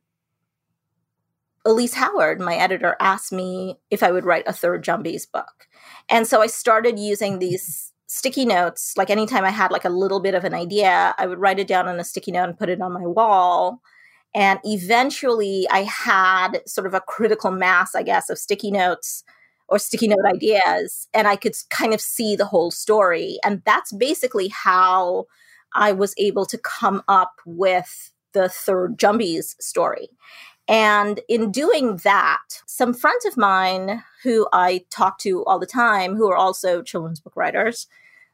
Elise 1.69 1.93
Howard, 1.93 2.41
my 2.41 2.55
editor, 2.55 2.95
asked 2.99 3.31
me 3.31 3.77
if 3.91 4.01
I 4.01 4.11
would 4.11 4.25
write 4.25 4.47
a 4.47 4.53
third 4.53 4.83
Jumbies 4.83 5.31
book. 5.31 5.67
And 6.09 6.25
so 6.25 6.41
I 6.41 6.47
started 6.47 6.97
using 6.97 7.37
these 7.37 7.93
sticky 8.07 8.45
notes. 8.45 8.93
Like 8.97 9.11
anytime 9.11 9.45
I 9.45 9.51
had 9.51 9.71
like 9.71 9.85
a 9.85 9.89
little 9.89 10.19
bit 10.19 10.33
of 10.33 10.43
an 10.43 10.55
idea, 10.55 11.13
I 11.17 11.27
would 11.27 11.37
write 11.37 11.59
it 11.59 11.67
down 11.67 11.87
on 11.87 11.99
a 11.99 12.03
sticky 12.03 12.31
note 12.31 12.49
and 12.49 12.57
put 12.57 12.69
it 12.69 12.81
on 12.81 12.93
my 12.93 13.05
wall. 13.05 13.81
And 14.33 14.59
eventually 14.63 15.67
I 15.69 15.83
had 15.83 16.61
sort 16.65 16.87
of 16.87 16.95
a 16.95 17.01
critical 17.01 17.51
mass, 17.51 17.93
I 17.93 18.01
guess, 18.01 18.31
of 18.31 18.39
sticky 18.39 18.71
notes 18.71 19.23
or 19.67 19.77
sticky 19.77 20.07
note 20.07 20.25
ideas. 20.25 21.07
And 21.13 21.27
I 21.27 21.35
could 21.35 21.55
kind 21.69 21.93
of 21.93 22.01
see 22.01 22.35
the 22.35 22.45
whole 22.45 22.71
story. 22.71 23.37
And 23.45 23.61
that's 23.65 23.91
basically 23.91 24.47
how 24.47 25.25
I 25.75 25.91
was 25.91 26.15
able 26.17 26.47
to 26.47 26.57
come 26.57 27.03
up 27.07 27.33
with 27.45 28.11
the 28.33 28.49
third 28.49 28.97
Jumbies 28.97 29.55
story. 29.59 30.09
And 30.69 31.19
in 31.27 31.51
doing 31.51 31.97
that, 32.03 32.61
some 32.67 32.93
friends 32.93 33.25
of 33.25 33.35
mine 33.35 34.03
who 34.21 34.47
I 34.53 34.85
talk 34.91 35.17
to 35.19 35.43
all 35.45 35.57
the 35.57 35.65
time, 35.65 36.15
who 36.15 36.29
are 36.29 36.37
also 36.37 36.83
children's 36.83 37.19
book 37.19 37.35
writers, 37.35 37.87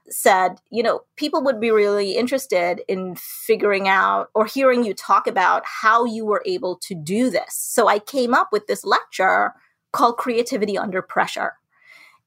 said, 0.09 0.59
you 0.69 0.83
know, 0.83 1.03
people 1.15 1.41
would 1.43 1.61
be 1.61 1.71
really 1.71 2.11
interested 2.17 2.81
in 2.89 3.15
figuring 3.15 3.87
out 3.87 4.29
or 4.35 4.45
hearing 4.45 4.83
you 4.83 4.93
talk 4.93 5.27
about 5.27 5.63
how 5.65 6.03
you 6.03 6.25
were 6.25 6.43
able 6.45 6.75
to 6.75 6.93
do 6.93 7.29
this. 7.29 7.55
So 7.55 7.87
I 7.87 7.99
came 7.99 8.33
up 8.33 8.49
with 8.51 8.67
this 8.67 8.83
lecture 8.83 9.53
called 9.93 10.17
Creativity 10.17 10.77
Under 10.77 11.01
Pressure. 11.01 11.53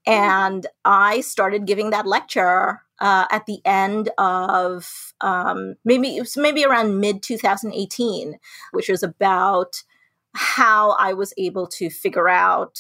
And 0.06 0.66
I 0.86 1.20
started 1.20 1.66
giving 1.66 1.90
that 1.90 2.06
lecture 2.06 2.80
uh, 2.98 3.26
at 3.30 3.44
the 3.44 3.60
end 3.66 4.08
of 4.16 5.12
um, 5.20 5.74
maybe 5.84 6.18
maybe 6.36 6.64
around 6.64 6.98
mid 6.98 7.22
2018, 7.22 8.38
which 8.72 8.88
was 8.88 9.02
about 9.02 9.82
how 10.38 10.92
I 10.92 11.12
was 11.14 11.35
able 11.37 11.66
to 11.66 11.90
figure 11.90 12.29
out 12.29 12.79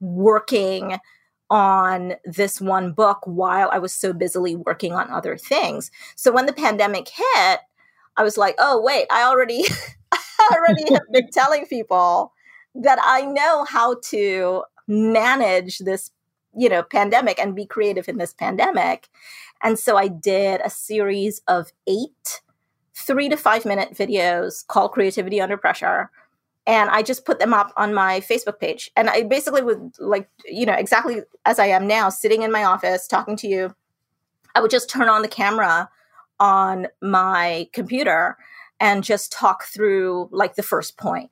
working 0.00 0.98
on 1.50 2.14
this 2.24 2.60
one 2.60 2.92
book 2.92 3.18
while 3.24 3.68
I 3.72 3.78
was 3.78 3.92
so 3.92 4.12
busily 4.12 4.54
working 4.54 4.92
on 4.92 5.10
other 5.10 5.36
things. 5.36 5.90
So 6.14 6.30
when 6.30 6.46
the 6.46 6.52
pandemic 6.52 7.08
hit, 7.08 7.60
I 8.16 8.22
was 8.22 8.38
like, 8.38 8.54
oh 8.58 8.80
wait, 8.80 9.06
I 9.10 9.24
already 9.24 9.64
I 10.12 10.50
already 10.52 10.84
have 10.94 11.02
been 11.12 11.30
telling 11.30 11.66
people 11.66 12.32
that 12.76 12.98
I 13.02 13.22
know 13.22 13.64
how 13.64 13.96
to 14.10 14.62
manage 14.86 15.78
this, 15.78 16.12
you 16.56 16.68
know, 16.68 16.84
pandemic 16.84 17.40
and 17.40 17.56
be 17.56 17.66
creative 17.66 18.08
in 18.08 18.18
this 18.18 18.32
pandemic. 18.32 19.08
And 19.64 19.78
so 19.78 19.96
I 19.96 20.06
did 20.08 20.60
a 20.64 20.70
series 20.70 21.42
of 21.48 21.72
8 21.88 22.08
3 22.96 23.28
to 23.30 23.36
5 23.36 23.64
minute 23.64 23.94
videos 23.94 24.64
called 24.64 24.92
Creativity 24.92 25.40
Under 25.40 25.56
Pressure 25.56 26.10
and 26.66 26.88
I 26.90 27.02
just 27.02 27.24
put 27.24 27.38
them 27.38 27.52
up 27.52 27.72
on 27.76 27.92
my 27.92 28.20
Facebook 28.20 28.58
page. 28.58 28.90
And 28.96 29.10
I 29.10 29.22
basically 29.22 29.62
would 29.62 29.92
like, 29.98 30.28
you 30.46 30.64
know, 30.64 30.72
exactly 30.72 31.20
as 31.44 31.58
I 31.58 31.66
am 31.66 31.86
now, 31.86 32.08
sitting 32.08 32.42
in 32.42 32.50
my 32.50 32.64
office 32.64 33.06
talking 33.06 33.36
to 33.36 33.48
you, 33.48 33.74
I 34.54 34.60
would 34.60 34.70
just 34.70 34.88
turn 34.88 35.08
on 35.08 35.22
the 35.22 35.28
camera 35.28 35.90
on 36.40 36.88
my 37.02 37.68
computer 37.72 38.36
and 38.80 39.04
just 39.04 39.30
talk 39.30 39.64
through 39.64 40.28
like 40.32 40.54
the 40.54 40.62
first 40.62 40.96
point. 40.96 41.30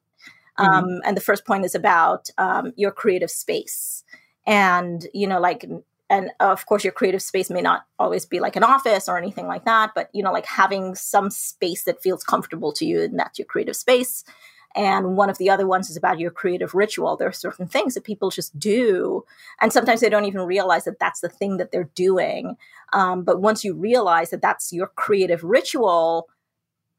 Mm-hmm. 0.58 0.70
Um, 0.70 1.00
and 1.04 1.16
the 1.16 1.22
first 1.22 1.46
point 1.46 1.64
is 1.64 1.74
about 1.74 2.28
um, 2.36 2.72
your 2.76 2.90
creative 2.90 3.30
space. 3.30 4.04
And, 4.46 5.06
you 5.14 5.26
know, 5.26 5.40
like, 5.40 5.64
and 6.10 6.30
of 6.40 6.66
course, 6.66 6.84
your 6.84 6.92
creative 6.92 7.22
space 7.22 7.48
may 7.48 7.62
not 7.62 7.86
always 7.98 8.26
be 8.26 8.38
like 8.38 8.56
an 8.56 8.64
office 8.64 9.08
or 9.08 9.16
anything 9.16 9.46
like 9.46 9.64
that, 9.64 9.92
but, 9.94 10.10
you 10.12 10.22
know, 10.22 10.32
like 10.32 10.44
having 10.44 10.94
some 10.94 11.30
space 11.30 11.84
that 11.84 12.02
feels 12.02 12.22
comfortable 12.22 12.72
to 12.74 12.84
you 12.84 13.00
and 13.00 13.18
that's 13.18 13.38
your 13.38 13.46
creative 13.46 13.76
space 13.76 14.24
and 14.74 15.16
one 15.16 15.30
of 15.30 15.38
the 15.38 15.50
other 15.50 15.66
ones 15.66 15.90
is 15.90 15.96
about 15.96 16.18
your 16.18 16.30
creative 16.30 16.74
ritual. 16.74 17.16
There 17.16 17.28
are 17.28 17.32
certain 17.32 17.66
things 17.66 17.94
that 17.94 18.04
people 18.04 18.30
just 18.30 18.58
do. 18.58 19.24
And 19.60 19.72
sometimes 19.72 20.00
they 20.00 20.08
don't 20.08 20.24
even 20.24 20.42
realize 20.42 20.84
that 20.84 20.98
that's 20.98 21.20
the 21.20 21.28
thing 21.28 21.56
that 21.58 21.72
they're 21.72 21.90
doing. 21.94 22.56
Um, 22.92 23.22
but 23.24 23.40
once 23.40 23.64
you 23.64 23.74
realize 23.74 24.30
that 24.30 24.42
that's 24.42 24.72
your 24.72 24.88
creative 24.96 25.42
ritual, 25.42 26.28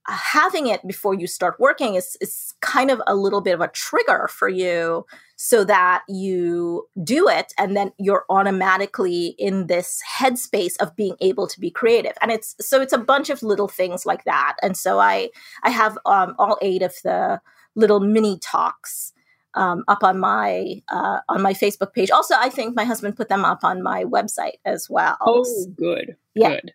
uh, 0.05 0.11
having 0.11 0.67
it 0.67 0.85
before 0.85 1.13
you 1.13 1.27
start 1.27 1.55
working 1.59 1.95
is, 1.95 2.17
is 2.19 2.53
kind 2.59 2.91
of 2.91 3.01
a 3.07 3.15
little 3.15 3.39
bit 3.39 3.53
of 3.53 3.61
a 3.61 3.69
trigger 3.69 4.27
for 4.29 4.49
you 4.49 5.05
so 5.37 5.63
that 5.63 6.03
you 6.09 6.85
do 7.05 7.29
it 7.29 7.53
and 7.57 7.75
then 7.77 7.89
you're 7.97 8.25
automatically 8.29 9.27
in 9.39 9.67
this 9.67 10.01
headspace 10.19 10.75
of 10.81 10.93
being 10.97 11.15
able 11.21 11.47
to 11.47 11.57
be 11.57 11.71
creative 11.71 12.13
and 12.21 12.31
it's 12.31 12.53
so 12.59 12.81
it's 12.81 12.91
a 12.91 12.97
bunch 12.97 13.29
of 13.29 13.41
little 13.43 13.69
things 13.69 14.05
like 14.05 14.25
that 14.25 14.55
and 14.61 14.75
so 14.75 14.99
i 14.99 15.29
i 15.63 15.69
have 15.69 15.97
um, 16.05 16.35
all 16.37 16.57
eight 16.61 16.81
of 16.81 16.93
the 17.05 17.39
little 17.75 17.99
mini 17.99 18.39
talks 18.39 19.13
um, 19.55 19.83
up 19.87 20.03
on 20.03 20.19
my 20.19 20.81
uh, 20.89 21.19
on 21.29 21.41
my 21.41 21.53
Facebook 21.53 21.93
page. 21.93 22.11
Also, 22.11 22.35
I 22.37 22.49
think 22.49 22.75
my 22.75 22.83
husband 22.83 23.15
put 23.15 23.29
them 23.29 23.45
up 23.45 23.63
on 23.63 23.83
my 23.83 24.03
website 24.03 24.57
as 24.65 24.89
well. 24.89 25.17
Oh, 25.21 25.45
good, 25.77 26.15
yeah. 26.33 26.49
good. 26.49 26.73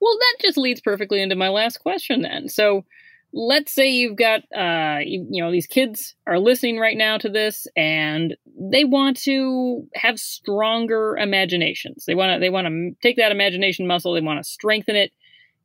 Well, 0.00 0.16
that 0.18 0.36
just 0.42 0.58
leads 0.58 0.80
perfectly 0.80 1.22
into 1.22 1.36
my 1.36 1.48
last 1.48 1.78
question 1.78 2.22
then. 2.22 2.48
So, 2.48 2.84
let's 3.32 3.72
say 3.72 3.90
you've 3.90 4.16
got 4.16 4.40
uh, 4.56 5.00
you, 5.04 5.26
you 5.30 5.42
know 5.42 5.50
these 5.50 5.66
kids 5.66 6.14
are 6.26 6.38
listening 6.38 6.78
right 6.78 6.96
now 6.96 7.18
to 7.18 7.28
this, 7.28 7.66
and 7.76 8.36
they 8.58 8.84
want 8.84 9.16
to 9.22 9.86
have 9.94 10.18
stronger 10.18 11.16
imaginations. 11.16 12.04
They 12.04 12.14
want 12.14 12.34
to 12.34 12.40
they 12.40 12.50
want 12.50 12.66
to 12.66 12.96
take 13.02 13.16
that 13.16 13.32
imagination 13.32 13.86
muscle. 13.86 14.12
They 14.12 14.20
want 14.20 14.42
to 14.42 14.48
strengthen 14.48 14.96
it. 14.96 15.12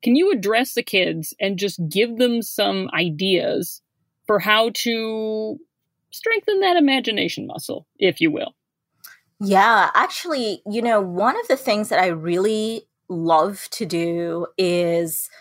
Can 0.02 0.16
you 0.16 0.32
address 0.32 0.74
the 0.74 0.84
kids 0.84 1.34
and 1.42 1.60
just 1.60 1.82
give 1.90 2.18
them 2.18 2.42
some 2.42 2.90
ideas 2.94 3.82
for 4.30 4.38
how 4.38 4.70
to 4.76 5.60
strengthen 6.12 6.60
that 6.60 6.78
imagination 6.78 7.48
muscle, 7.48 7.88
if 7.98 8.22
you 8.22 8.30
will. 8.30 8.54
Yeah, 9.40 9.90
actually, 9.96 10.62
you 10.70 10.84
know, 10.84 11.02
one 11.02 11.36
of 11.40 11.48
the 11.48 11.58
things 11.58 11.90
that 11.90 11.98
I 11.98 12.10
really 12.10 12.84
love 13.10 13.68
to 13.72 13.88
do 13.88 14.46
is 14.56 15.32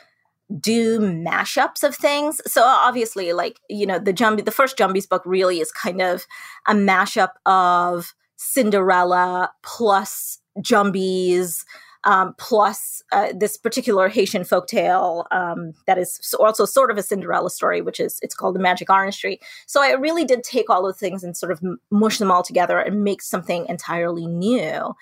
do 0.59 1.01
mashups 1.01 1.85
of 1.85 1.97
things. 1.97 2.41
So 2.47 2.65
obviously, 2.65 3.35
like, 3.35 3.61
you 3.69 3.85
know, 3.85 3.99
the 3.99 4.15
Jumbi 4.15 4.43
the 4.43 4.51
first 4.51 4.79
Jumbies 4.79 5.07
book 5.07 5.23
really 5.27 5.61
is 5.61 5.71
kind 5.71 6.01
of 6.01 6.27
a 6.67 6.73
mashup 6.73 7.33
of 7.45 8.15
Cinderella 8.37 9.51
plus 9.63 10.39
Jumbies 10.61 11.63
um, 12.05 12.35
plus 12.39 13.03
uh, 13.13 13.33
this 13.37 13.57
particular 13.57 14.09
Haitian 14.09 14.43
folktale 14.43 15.25
um, 15.31 15.73
that 15.87 15.99
is 15.99 16.35
also 16.39 16.65
sort 16.65 16.91
of 16.91 16.99
a 16.99 17.03
Cinderella 17.03 17.51
story, 17.51 17.81
which 17.81 18.01
is 18.01 18.19
it's 18.23 18.35
called 18.35 18.55
the 18.55 18.61
Magic 18.61 18.91
Orange 18.91 19.19
Tree. 19.19 19.39
So 19.67 19.83
I 19.83 19.93
really 19.93 20.25
did 20.25 20.43
take 20.43 20.71
all 20.71 20.83
those 20.83 20.99
things 20.99 21.25
and 21.25 21.37
sort 21.37 21.53
of 21.53 21.61
mush 21.91 22.19
them 22.19 22.31
all 22.31 22.43
together 22.43 22.79
and 22.79 23.05
make 23.05 23.23
something 23.23 23.67
entirely 23.69 24.27
new. 24.27 24.95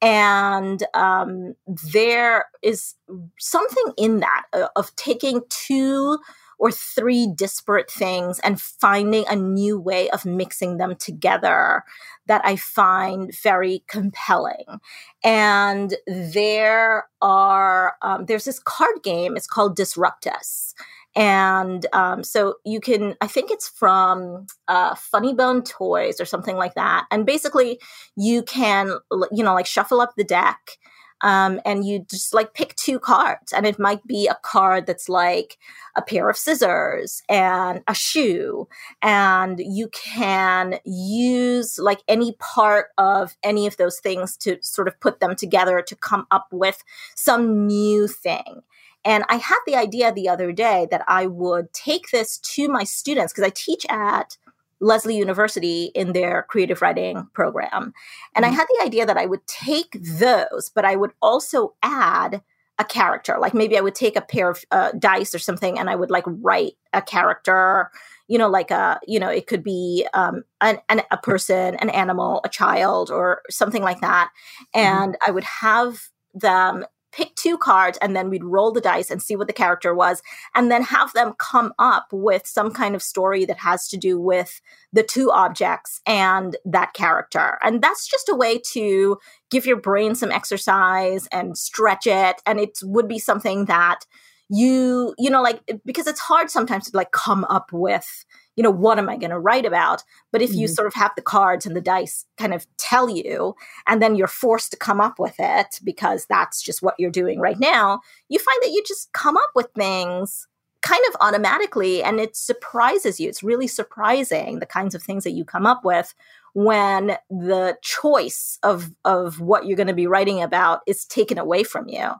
And 0.00 0.82
um, 0.94 1.54
there 1.92 2.46
is 2.60 2.94
something 3.38 3.92
in 3.96 4.20
that 4.20 4.42
uh, 4.52 4.68
of 4.74 4.94
taking 4.96 5.42
two 5.48 6.18
or 6.62 6.70
three 6.70 7.26
disparate 7.26 7.90
things 7.90 8.38
and 8.38 8.60
finding 8.60 9.24
a 9.28 9.34
new 9.34 9.76
way 9.80 10.08
of 10.10 10.24
mixing 10.24 10.76
them 10.76 10.94
together 10.94 11.82
that 12.26 12.40
I 12.44 12.54
find 12.54 13.34
very 13.42 13.82
compelling. 13.88 14.78
And 15.24 15.92
there 16.06 17.08
are, 17.20 17.94
um, 18.02 18.26
there's 18.26 18.44
this 18.44 18.60
card 18.60 19.02
game, 19.02 19.36
it's 19.36 19.48
called 19.48 19.76
Disruptus. 19.76 20.74
And 21.16 21.84
um, 21.92 22.22
so 22.22 22.54
you 22.64 22.78
can, 22.78 23.16
I 23.20 23.26
think 23.26 23.50
it's 23.50 23.68
from 23.68 24.46
uh, 24.68 24.94
Funny 24.94 25.34
Bone 25.34 25.64
Toys 25.64 26.20
or 26.20 26.24
something 26.24 26.54
like 26.54 26.74
that. 26.74 27.06
And 27.10 27.26
basically, 27.26 27.80
you 28.16 28.44
can, 28.44 28.98
you 29.32 29.42
know, 29.42 29.52
like 29.52 29.66
shuffle 29.66 30.00
up 30.00 30.12
the 30.16 30.22
deck 30.22 30.78
um, 31.22 31.60
and 31.64 31.86
you 31.86 32.04
just 32.10 32.34
like 32.34 32.54
pick 32.54 32.74
two 32.76 32.98
cards 32.98 33.52
and 33.52 33.66
it 33.66 33.78
might 33.78 34.06
be 34.06 34.26
a 34.26 34.38
card 34.42 34.86
that's 34.86 35.08
like 35.08 35.58
a 35.96 36.02
pair 36.02 36.28
of 36.28 36.36
scissors 36.36 37.22
and 37.28 37.82
a 37.86 37.94
shoe 37.94 38.66
and 39.02 39.60
you 39.60 39.88
can 39.88 40.78
use 40.84 41.78
like 41.78 42.00
any 42.08 42.32
part 42.38 42.88
of 42.98 43.36
any 43.42 43.66
of 43.66 43.76
those 43.76 43.98
things 43.98 44.36
to 44.36 44.58
sort 44.62 44.88
of 44.88 44.98
put 45.00 45.20
them 45.20 45.36
together 45.36 45.82
to 45.82 45.96
come 45.96 46.26
up 46.30 46.46
with 46.50 46.82
some 47.14 47.66
new 47.66 48.08
thing. 48.08 48.62
And 49.04 49.24
I 49.28 49.36
had 49.36 49.58
the 49.66 49.74
idea 49.74 50.12
the 50.12 50.28
other 50.28 50.52
day 50.52 50.86
that 50.90 51.04
I 51.08 51.26
would 51.26 51.72
take 51.72 52.10
this 52.10 52.38
to 52.38 52.68
my 52.68 52.84
students 52.84 53.32
because 53.32 53.46
I 53.46 53.52
teach 53.54 53.84
at 53.88 54.36
Lesley 54.82 55.16
University 55.16 55.84
in 55.94 56.12
their 56.12 56.44
creative 56.48 56.82
writing 56.82 57.26
program. 57.32 57.94
And 58.34 58.44
mm-hmm. 58.44 58.52
I 58.52 58.56
had 58.56 58.66
the 58.68 58.84
idea 58.84 59.06
that 59.06 59.16
I 59.16 59.26
would 59.26 59.46
take 59.46 59.96
those, 60.02 60.70
but 60.74 60.84
I 60.84 60.96
would 60.96 61.12
also 61.22 61.74
add 61.82 62.42
a 62.78 62.84
character. 62.84 63.38
Like 63.38 63.54
maybe 63.54 63.78
I 63.78 63.80
would 63.80 63.94
take 63.94 64.16
a 64.16 64.20
pair 64.20 64.50
of 64.50 64.64
uh, 64.72 64.92
dice 64.98 65.34
or 65.34 65.38
something 65.38 65.78
and 65.78 65.88
I 65.88 65.94
would 65.94 66.10
like 66.10 66.24
write 66.26 66.72
a 66.92 67.00
character, 67.00 67.90
you 68.26 68.38
know, 68.38 68.48
like 68.48 68.72
a, 68.72 68.98
you 69.06 69.20
know, 69.20 69.28
it 69.28 69.46
could 69.46 69.62
be 69.62 70.06
um, 70.14 70.42
an, 70.60 70.78
an, 70.88 71.02
a 71.12 71.16
person, 71.16 71.76
an 71.76 71.90
animal, 71.90 72.40
a 72.44 72.48
child, 72.48 73.10
or 73.10 73.42
something 73.50 73.82
like 73.82 74.00
that. 74.00 74.30
Mm-hmm. 74.74 74.80
And 74.80 75.12
mm-hmm. 75.12 75.30
I 75.30 75.32
would 75.32 75.44
have 75.44 76.00
them 76.34 76.84
pick 77.12 77.34
two 77.34 77.58
cards 77.58 77.98
and 78.00 78.16
then 78.16 78.30
we'd 78.30 78.44
roll 78.44 78.72
the 78.72 78.80
dice 78.80 79.10
and 79.10 79.22
see 79.22 79.36
what 79.36 79.46
the 79.46 79.52
character 79.52 79.94
was 79.94 80.22
and 80.54 80.70
then 80.70 80.82
have 80.82 81.12
them 81.12 81.34
come 81.38 81.72
up 81.78 82.06
with 82.10 82.46
some 82.46 82.72
kind 82.72 82.94
of 82.94 83.02
story 83.02 83.44
that 83.44 83.58
has 83.58 83.88
to 83.88 83.96
do 83.96 84.18
with 84.18 84.60
the 84.92 85.02
two 85.02 85.30
objects 85.30 86.00
and 86.06 86.56
that 86.64 86.94
character. 86.94 87.58
And 87.62 87.82
that's 87.82 88.08
just 88.08 88.28
a 88.28 88.34
way 88.34 88.60
to 88.72 89.18
give 89.50 89.66
your 89.66 89.76
brain 89.76 90.14
some 90.14 90.32
exercise 90.32 91.28
and 91.30 91.56
stretch 91.56 92.06
it 92.06 92.42
and 92.46 92.58
it 92.58 92.78
would 92.82 93.08
be 93.08 93.18
something 93.18 93.66
that 93.66 94.06
you 94.48 95.14
you 95.18 95.30
know 95.30 95.40
like 95.40 95.60
because 95.86 96.06
it's 96.06 96.20
hard 96.20 96.50
sometimes 96.50 96.90
to 96.90 96.96
like 96.96 97.10
come 97.12 97.44
up 97.44 97.70
with 97.72 98.24
you 98.56 98.62
know, 98.62 98.70
what 98.70 98.98
am 98.98 99.08
I 99.08 99.16
going 99.16 99.30
to 99.30 99.38
write 99.38 99.64
about? 99.64 100.02
But 100.30 100.42
if 100.42 100.50
mm-hmm. 100.50 100.60
you 100.60 100.68
sort 100.68 100.86
of 100.86 100.94
have 100.94 101.12
the 101.16 101.22
cards 101.22 101.64
and 101.64 101.74
the 101.74 101.80
dice 101.80 102.26
kind 102.36 102.52
of 102.52 102.66
tell 102.76 103.08
you, 103.08 103.54
and 103.86 104.02
then 104.02 104.14
you're 104.14 104.26
forced 104.26 104.70
to 104.72 104.76
come 104.76 105.00
up 105.00 105.18
with 105.18 105.36
it 105.38 105.80
because 105.82 106.26
that's 106.26 106.62
just 106.62 106.82
what 106.82 106.94
you're 106.98 107.10
doing 107.10 107.40
right 107.40 107.58
now, 107.58 108.00
you 108.28 108.38
find 108.38 108.58
that 108.62 108.70
you 108.70 108.82
just 108.86 109.12
come 109.12 109.36
up 109.36 109.50
with 109.54 109.68
things 109.74 110.46
kind 110.82 111.02
of 111.08 111.16
automatically 111.20 112.02
and 112.02 112.20
it 112.20 112.36
surprises 112.36 113.20
you. 113.20 113.28
It's 113.28 113.42
really 113.42 113.68
surprising 113.68 114.58
the 114.58 114.66
kinds 114.66 114.94
of 114.94 115.02
things 115.02 115.24
that 115.24 115.30
you 115.30 115.44
come 115.44 115.64
up 115.64 115.84
with 115.84 116.12
when 116.54 117.16
the 117.30 117.78
choice 117.80 118.58
of 118.62 118.90
of 119.04 119.40
what 119.40 119.64
you're 119.64 119.76
going 119.76 119.86
to 119.86 119.94
be 119.94 120.06
writing 120.06 120.42
about 120.42 120.80
is 120.86 121.06
taken 121.06 121.38
away 121.38 121.62
from 121.62 121.88
you. 121.88 122.10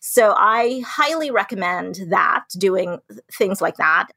So 0.00 0.34
I 0.38 0.82
highly 0.86 1.30
recommend 1.30 2.00
that 2.08 2.44
doing 2.56 3.00
things 3.30 3.60
like 3.60 3.76
that. 3.76 4.08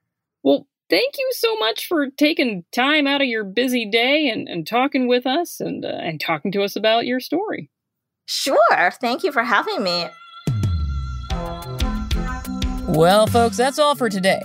Well, 0.43 0.67
thank 0.89 1.15
you 1.17 1.29
so 1.33 1.57
much 1.57 1.87
for 1.87 2.09
taking 2.09 2.65
time 2.71 3.07
out 3.07 3.21
of 3.21 3.27
your 3.27 3.43
busy 3.43 3.89
day 3.89 4.29
and, 4.29 4.47
and 4.47 4.67
talking 4.67 5.07
with 5.07 5.25
us 5.25 5.59
and, 5.59 5.85
uh, 5.85 5.89
and 5.89 6.19
talking 6.19 6.51
to 6.53 6.63
us 6.63 6.75
about 6.75 7.05
your 7.05 7.19
story. 7.19 7.69
Sure. 8.25 8.91
Thank 9.01 9.23
you 9.23 9.31
for 9.31 9.43
having 9.43 9.83
me. 9.83 10.07
Well, 12.87 13.27
folks, 13.27 13.57
that's 13.57 13.79
all 13.79 13.95
for 13.95 14.09
today. 14.09 14.41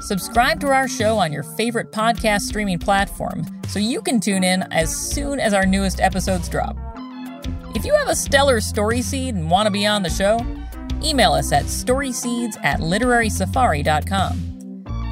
Subscribe 0.00 0.60
to 0.60 0.68
our 0.68 0.88
show 0.88 1.18
on 1.18 1.32
your 1.32 1.42
favorite 1.42 1.92
podcast 1.92 2.42
streaming 2.42 2.78
platform 2.78 3.44
so 3.68 3.78
you 3.78 4.02
can 4.02 4.20
tune 4.20 4.44
in 4.44 4.62
as 4.72 4.94
soon 4.94 5.40
as 5.40 5.54
our 5.54 5.64
newest 5.64 6.00
episodes 6.00 6.48
drop. 6.48 6.76
If 7.74 7.84
you 7.84 7.94
have 7.94 8.08
a 8.08 8.16
stellar 8.16 8.60
story 8.60 9.02
seed 9.02 9.34
and 9.34 9.50
want 9.50 9.66
to 9.66 9.70
be 9.70 9.86
on 9.86 10.02
the 10.02 10.10
show, 10.10 10.38
email 11.02 11.32
us 11.32 11.52
at 11.52 11.64
storyseeds 11.64 12.56
at 12.62 12.80
literarysafari.com. 12.80 14.53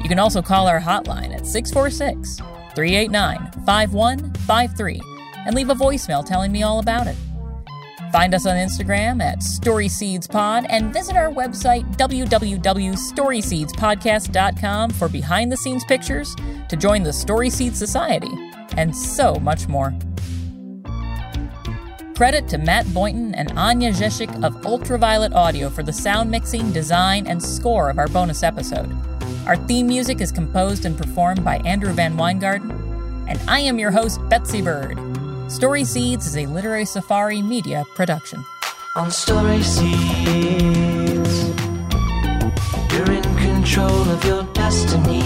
You 0.03 0.09
can 0.09 0.19
also 0.19 0.41
call 0.41 0.67
our 0.67 0.81
hotline 0.81 1.33
at 1.33 1.47
646 1.47 2.39
389 2.75 3.51
5153 3.65 5.01
and 5.45 5.55
leave 5.55 5.69
a 5.69 5.75
voicemail 5.75 6.25
telling 6.25 6.51
me 6.51 6.63
all 6.63 6.79
about 6.79 7.07
it. 7.07 7.15
Find 8.11 8.33
us 8.35 8.45
on 8.45 8.57
Instagram 8.57 9.23
at 9.23 9.39
StorySeedsPod 9.39 10.65
and 10.69 10.91
visit 10.93 11.15
our 11.15 11.31
website 11.31 11.85
www.storyseedspodcast.com 11.97 14.89
for 14.91 15.09
behind 15.09 15.51
the 15.51 15.57
scenes 15.57 15.83
pictures, 15.85 16.35
to 16.69 16.75
join 16.75 17.01
the 17.01 17.11
Story 17.11 17.49
Seed 17.49 17.75
Society, 17.75 18.29
and 18.77 18.95
so 18.95 19.37
much 19.37 19.67
more. 19.67 19.95
Credit 22.15 22.47
to 22.49 22.59
Matt 22.59 22.85
Boynton 22.93 23.33
and 23.33 23.51
Anya 23.57 23.91
Zeshik 23.91 24.43
of 24.43 24.63
Ultraviolet 24.63 25.33
Audio 25.33 25.71
for 25.71 25.81
the 25.81 25.91
sound 25.91 26.29
mixing, 26.29 26.71
design, 26.71 27.25
and 27.25 27.41
score 27.41 27.89
of 27.89 27.97
our 27.97 28.07
bonus 28.07 28.43
episode. 28.43 28.95
Our 29.45 29.57
theme 29.57 29.87
music 29.87 30.21
is 30.21 30.31
composed 30.31 30.85
and 30.85 30.97
performed 30.97 31.43
by 31.43 31.57
Andrew 31.65 31.93
VanWyngarden, 31.93 33.27
and 33.27 33.39
I 33.49 33.59
am 33.59 33.77
your 33.77 33.91
host, 33.91 34.21
Betsy 34.29 34.61
Bird. 34.61 34.97
Story 35.51 35.83
Seeds 35.83 36.25
is 36.25 36.37
a 36.37 36.45
literary 36.45 36.85
safari 36.85 37.41
media 37.41 37.83
production. 37.93 38.41
On 38.95 39.11
Story 39.11 39.61
Seeds, 39.61 39.83
you're 42.93 43.11
in 43.11 43.23
control 43.35 44.09
of 44.09 44.23
your 44.23 44.43
destiny. 44.53 45.19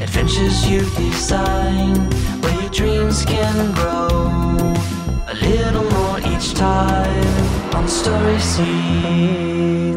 Adventures 0.00 0.70
you 0.70 0.82
design, 0.94 1.96
where 2.40 2.60
your 2.60 2.70
dreams 2.70 3.24
can 3.24 3.74
grow 3.74 4.06
a 5.26 5.34
little 5.34 5.90
more 5.90 6.20
each 6.20 6.54
time. 6.54 7.74
On 7.74 7.88
Story 7.88 8.38
Seeds. 8.38 9.87